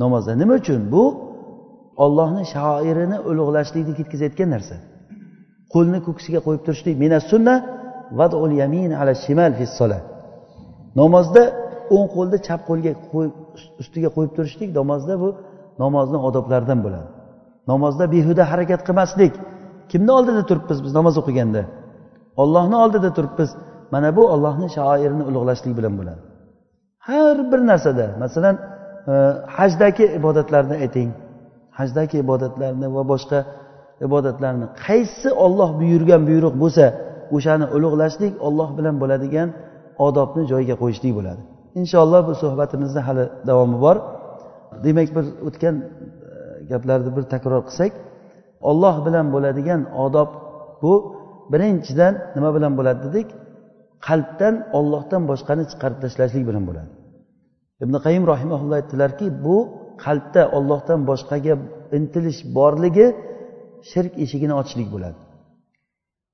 Namozda 0.02 0.32
nima 0.42 0.54
uchun? 0.62 0.80
Bu 0.94 1.02
ollohni 2.04 2.42
shoirini 2.54 3.18
ulug'lashlikni 3.30 3.94
ketkazayotgan 3.98 4.48
narsa. 4.54 4.76
Qo'lni 5.74 5.98
ko'ksiga 6.06 6.40
qo'yib 6.46 6.62
turishlik 6.66 6.94
mina 7.04 7.18
sunna 7.30 7.54
vadul 8.18 8.52
yamin 8.62 8.90
ala 9.00 9.12
shimal 9.24 9.52
fi 9.58 9.64
namozda 11.00 11.42
o'ng 11.94 12.06
qo'lni 12.16 12.38
chap 12.46 12.60
qo'lga 12.68 12.92
ustiga 13.82 14.08
qo'yib 14.16 14.32
turishlik 14.36 14.70
namozda 14.80 15.14
bu 15.22 15.28
namozni 15.82 16.18
odoblaridan 16.28 16.78
bo'ladi. 16.84 17.08
Namozda 17.72 18.04
behuda 18.14 18.42
harakat 18.52 18.80
qilmaslik. 18.88 19.32
Kimni 19.92 20.12
oldida 20.18 20.42
turibmiz 20.50 20.78
biz 20.84 20.92
namoz 20.98 21.14
o'qiganda? 21.20 21.62
Ollohni 22.42 22.76
oldida 22.84 23.10
turibmiz. 23.16 23.50
Mana 23.94 24.08
bu 24.16 24.22
ollohni 24.34 24.68
shoirini 24.76 25.24
ulug'lashlik 25.30 25.72
bilan 25.78 25.94
bo'ladi. 25.98 26.20
Har 27.08 27.36
bir 27.50 27.60
narsada 27.70 28.06
masalan 28.22 28.56
e, 29.12 29.12
hajdagi 29.58 30.04
ibodatlarni 30.18 30.74
ayting. 30.84 31.10
Hajdagi 31.78 32.16
ibodatlarni 32.24 32.86
va 32.96 33.02
boshqa 33.12 33.38
ibodatlarni. 34.06 34.66
Qaysi 34.86 35.28
olloh 35.44 35.70
buyurgan 35.80 36.22
buyruq 36.30 36.54
bo'lsa 36.62 36.84
o'shani 37.36 37.66
ulug'lashlik 37.76 38.34
olloh 38.46 38.68
bilan 38.78 38.96
bo'ladigan 39.02 39.48
odobni 40.06 40.42
joyiga 40.52 40.74
qo'yishlik 40.82 41.12
bo'ladi. 41.18 41.42
Inshaalloh 41.80 42.20
bu 42.28 42.34
suhbatimizni 42.42 43.00
hali 43.06 43.24
davomi 43.48 43.78
bor. 43.84 43.96
Demak 44.84 45.08
bir 45.16 45.24
o'tgan 45.48 45.74
e, 45.78 45.84
gaplarni 46.70 47.10
bir 47.16 47.24
takror 47.34 47.62
qilsak 47.68 47.92
olloh 48.70 48.94
bilan 49.06 49.26
bo'ladigan 49.34 49.80
odob 50.04 50.30
bu. 50.82 50.94
Birinchidan 51.52 52.14
nima 52.36 52.50
bilan 52.56 52.72
bo'ladi 52.78 53.00
dedik? 53.06 53.28
Qalbdan 54.06 54.54
ollohdan 54.78 55.22
boshqani 55.30 55.64
chiqarib 55.70 55.98
tashlashlik 56.04 56.44
bilan 56.48 56.64
bo'ladi. 56.68 56.90
Ibn 57.84 57.94
qayim 58.06 58.24
rahimaulloh 58.32 58.76
aytdilarki 58.80 59.26
bu 59.44 59.56
qalbda 60.04 60.42
ollohdan 60.56 61.00
boshqaga 61.10 61.54
intilish 61.98 62.40
borligi 62.58 63.06
shirk 63.90 64.12
eshigini 64.24 64.54
ochishlik 64.60 64.88
bo'ladi. 64.94 65.18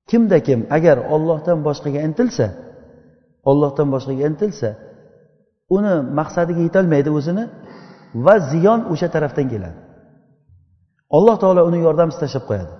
Kimda 0.09 0.37
kim 0.47 0.59
agar 0.77 0.97
ollohdan 1.15 1.59
boshqaga 1.67 1.99
intilsa 2.07 2.45
ollohdan 3.49 3.87
boshqaga 3.93 4.23
intilsa 4.31 4.69
uni 5.75 5.95
maqsadiga 6.19 6.61
yetolmaydi 6.67 7.09
o'zini 7.17 7.43
va 8.25 8.35
ziyon 8.51 8.79
o'sha 8.91 9.07
tarafdan 9.15 9.47
keladi. 9.53 9.77
Alloh 11.17 11.35
taolo 11.43 11.61
uni 11.69 11.79
yordamsiz 11.87 12.19
tashlab 12.23 12.45
qo'yadi. 12.49 12.73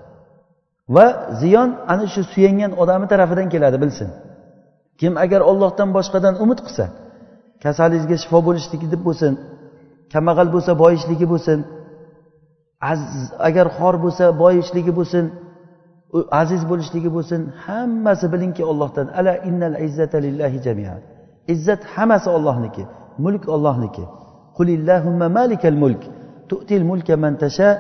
Va 0.96 1.06
ziyon 1.42 1.70
ana 1.94 2.06
shu 2.14 2.22
suyangan 2.34 2.72
odami 2.82 3.06
tarafidan 3.12 3.48
keladi 3.54 3.78
bilsin. 3.84 4.10
Kim 5.00 5.14
agar 5.26 5.42
ollohdan 5.52 5.90
boshqadan 5.98 6.36
umid 6.44 6.60
qilsa 6.66 6.86
kasalingizga 7.64 8.18
shifo 8.24 8.40
bo'lishligi 8.48 8.88
deb 8.94 9.02
bo'lsin 9.08 9.34
kambag'al 10.14 10.48
bo'lsa 10.56 10.72
boyishligi 10.84 11.26
bo'lsin 11.34 11.60
agar 13.49 13.67
xor 13.79 13.95
bo'lsa 14.05 14.25
boyishligi 14.43 14.93
bo'lsin 14.99 15.25
aziz 16.43 16.63
bo'lishligi 16.71 17.11
bo'lsin 17.17 17.41
hammasi 17.67 18.27
bilingki 18.33 18.63
ollohdan 18.71 19.07
ala 19.19 19.33
innal 19.49 19.77
izzata 19.87 20.19
lillahi 20.27 20.59
jamiat 20.67 21.03
izzat 21.55 21.83
hammasi 21.95 22.29
ollohniki 22.37 22.83
mulk 23.25 23.45
ollohniki 23.57 24.05
qulillahumma 24.59 25.27
malikal 25.39 25.77
mulk 25.85 26.03
tu'til 26.51 26.83
mulka 26.91 27.15
man 27.25 27.35
tasha 27.45 27.71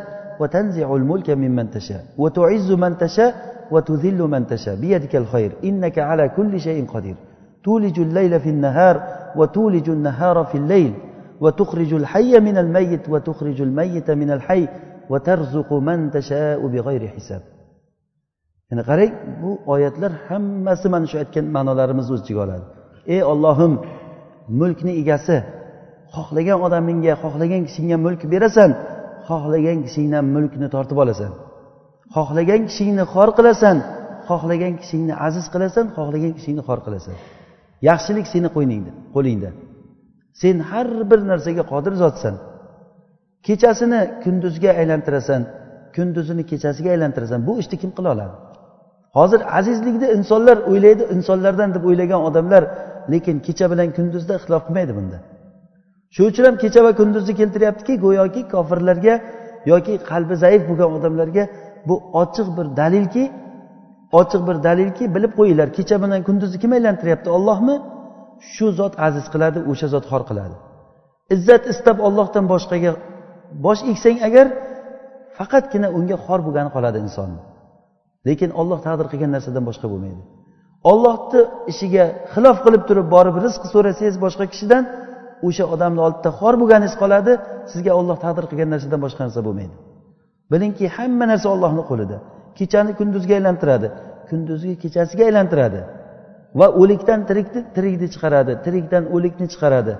وتنزع 0.40 0.96
الملك 0.96 1.30
ممن 1.30 1.70
تشاء 1.70 2.04
وتعز 2.18 2.72
من 2.72 2.98
تشاء 2.98 3.34
وتذل 3.70 4.20
من 4.22 4.46
تشاء 4.46 4.76
بيدك 4.76 5.16
الخير 5.16 5.52
إنك 5.64 5.98
على 5.98 6.28
كل 6.28 6.60
شيء 6.60 6.86
قدير 6.86 7.16
تولج 7.64 8.00
الليل 8.00 8.40
في 8.40 8.50
النهار 8.50 9.02
وتولج 9.36 9.90
النهار 9.90 10.44
في 10.44 10.58
الليل 10.58 10.92
وتخرج 11.40 11.94
الحي 11.94 12.40
من 12.40 12.58
الميت 12.58 13.08
وتخرج 13.08 13.60
الميت 13.60 14.10
من 14.10 14.30
الحي 14.30 14.68
ya'ni 18.69 18.83
qarang 18.89 19.13
bu 19.41 19.51
oyatlar 19.73 20.11
hammasi 20.27 20.87
mana 20.93 21.05
shu 21.11 21.17
aytgan 21.23 21.45
ma'nolarimizni 21.55 22.11
o'z 22.15 22.21
ichiga 22.25 22.41
oladi. 22.45 22.65
Ey 23.13 23.21
ollohim 23.31 23.73
mulkni 24.59 24.91
egasi 25.01 25.37
xohlagan 26.15 26.59
odamingga 26.65 27.13
xohlagan 27.23 27.61
kishingga 27.67 27.97
mulk 28.05 28.21
berasan 28.33 28.71
xohlagan 29.29 29.79
kishingdan 29.85 30.25
mulkni 30.35 30.67
tortib 30.75 30.97
olasan. 31.03 31.31
Xohlagan 32.15 32.61
kishingni 32.69 33.03
xor 33.13 33.29
qilasan 33.37 33.77
xohlagan 34.29 34.73
kishingni 34.81 35.13
aziz 35.27 35.45
qilasan 35.53 35.85
xohlagan 35.97 36.33
kishingni 36.37 36.63
xor 36.67 36.79
qilasan. 36.85 37.15
Yaxshilik 37.89 38.25
seni 38.33 38.49
qo'yningda 38.55 38.91
qo'lingda. 39.15 39.49
Sen 40.41 40.55
har 40.69 40.87
bir 41.09 41.19
narsaga 41.31 41.63
qodir 41.73 41.93
zotsan. 42.03 42.35
Kechasini 43.47 44.01
kunduzga 44.23 44.71
aylantirasan 44.81 45.41
kunduzini 45.95 46.43
kechasiga 46.51 46.89
aylantirasan 46.95 47.39
bu 47.47 47.53
ishni 47.61 47.77
kim 47.81 47.91
qila 47.97 48.09
oladi? 48.15 48.35
Hozir 49.17 49.41
azizlikni 49.57 50.07
insonlar 50.17 50.57
o'ylaydi 50.71 51.03
insonlardan 51.15 51.69
deb 51.75 51.83
o'ylagan 51.89 52.21
odamlar 52.29 52.63
lekin 53.13 53.35
kecha 53.47 53.65
bilan 53.71 53.89
kunduzda 53.97 54.33
ixtilof 54.39 54.63
qilmaydi 54.67 54.93
bunda. 54.99 55.17
Shuning 56.15 56.31
uchun 56.31 56.45
ham 56.49 56.55
kecha 56.63 56.81
va 56.87 56.91
kunduzni 56.99 57.33
keltiryaptiki 57.41 57.93
go'yoki 58.05 58.41
kofirlarga 58.53 59.15
yoki 59.71 59.93
qalbi 60.09 60.35
zaif 60.43 60.61
bo'lgan 60.69 60.89
odamlarga 60.97 61.43
bu 61.87 61.95
ochiq 62.21 62.47
bir 62.57 62.67
dalilki 62.81 63.23
ochiq 64.19 64.41
bir 64.47 64.57
dalilki 64.67 65.03
bilib 65.15 65.33
qo'yinglar 65.39 65.69
kecha 65.77 65.95
bilan 66.03 66.21
kunduzni 66.27 66.57
kim 66.63 66.71
aylantiryapti 66.77 67.29
ollohmi 67.37 67.75
shu 68.53 68.67
zot 68.79 68.93
aziz 69.07 69.25
qiladi 69.33 69.59
o'sha 69.71 69.87
zot 69.93 70.05
xor 70.11 70.23
qiladi. 70.29 70.55
Izzat 71.35 71.63
istab 71.73 71.97
ollohdan 72.07 72.45
boshqaga 72.53 72.91
bosh 73.65 73.81
egsang 73.91 74.17
agar 74.27 74.45
faqatgina 75.37 75.87
unga 75.97 76.17
xor 76.25 76.39
bo'lgani 76.45 76.69
qoladi 76.75 76.97
insonni 77.05 77.41
lekin 78.27 78.49
olloh 78.61 78.79
taqdir 78.87 79.07
qilgan 79.11 79.31
narsadan 79.35 79.63
boshqa 79.69 79.87
bo'lmaydi. 79.93 80.21
Ollohni 80.91 81.41
ishiga 81.71 82.05
xilof 82.33 82.57
qilib 82.65 82.83
turib 82.89 83.07
borib 83.15 83.35
rizq 83.45 83.63
so'rasangiz 83.73 84.15
boshqa 84.25 84.45
kishidan 84.53 84.83
o'sha 85.47 85.65
odamni 85.73 86.01
oldida 86.07 86.29
xor 86.39 86.53
bo'lganingiz 86.61 86.95
qoladi 87.01 87.33
sizga 87.71 87.91
olloh 87.99 88.17
taqdir 88.25 88.45
qilgan 88.51 88.69
narsadan 88.73 88.99
boshqa 89.05 89.21
narsa 89.25 89.41
bo'lmaydi. 89.47 89.75
Bilingki 90.51 90.85
hamma 90.97 91.25
narsa 91.31 91.47
ollohni 91.55 91.83
qo'lida. 91.89 92.17
Kechani 92.57 92.91
kunduzga 92.99 93.33
aylantiradi 93.39 93.87
kunduzni 94.29 94.73
kechasiga 94.83 95.23
aylantiradi. 95.29 95.81
Va 96.59 96.67
o'likdan 96.81 97.19
tirikni 97.29 97.61
tirikni 97.75 98.07
chiqaradi 98.13 98.53
tirikdan 98.65 99.03
o'likni 99.15 99.45
chiqaradi. 99.53 99.93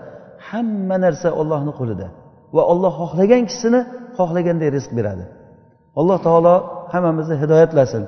Hamma 0.49 0.97
narsa 1.05 1.29
ollohni 1.41 1.73
qo'lida. 1.79 2.07
va 2.55 2.63
olloh 2.71 2.93
xohlagan 3.01 3.41
kishisini 3.49 3.81
xohlaganday 4.17 4.69
rizq 4.77 4.91
beradi. 4.99 5.25
Alloh 5.99 6.17
taolo 6.27 6.55
hammamizni 6.93 7.35
hidoyatlasin 7.43 8.03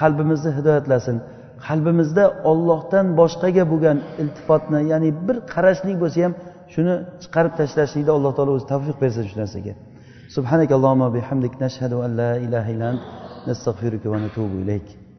qalbimizni 0.00 0.50
hidoyatlasin. 0.58 1.16
Qalbimizda 1.66 2.24
ollohdan 2.50 3.06
boshqaga 3.20 3.64
bo'lgan 3.72 3.98
iltifotni 4.22 4.80
ya'ni 4.92 5.10
bir 5.26 5.36
qarashlik 5.52 5.96
bo'lsa 6.02 6.18
ham 6.24 6.32
shuni 6.74 6.94
chiqarib 7.22 7.52
tashlashlikda 7.60 8.12
alloh 8.18 8.32
taolo 8.36 8.52
o'zi 8.56 8.66
tavfiq 8.72 8.96
bersin 9.02 9.24
shu 9.30 9.36
narsaga. 9.42 9.72
Subhanak 10.36 10.70
allohumma 10.76 11.08
bihamdik 11.16 11.54
nashhadu 11.64 11.96
an 12.06 12.10
la 12.20 12.30
ilaha 12.46 12.68
illa 12.74 12.86
ant 12.92 13.02
nastag'firuka 13.48 14.06
va 14.12 14.18
natubu 14.24 14.56
ilayk. 14.64 14.86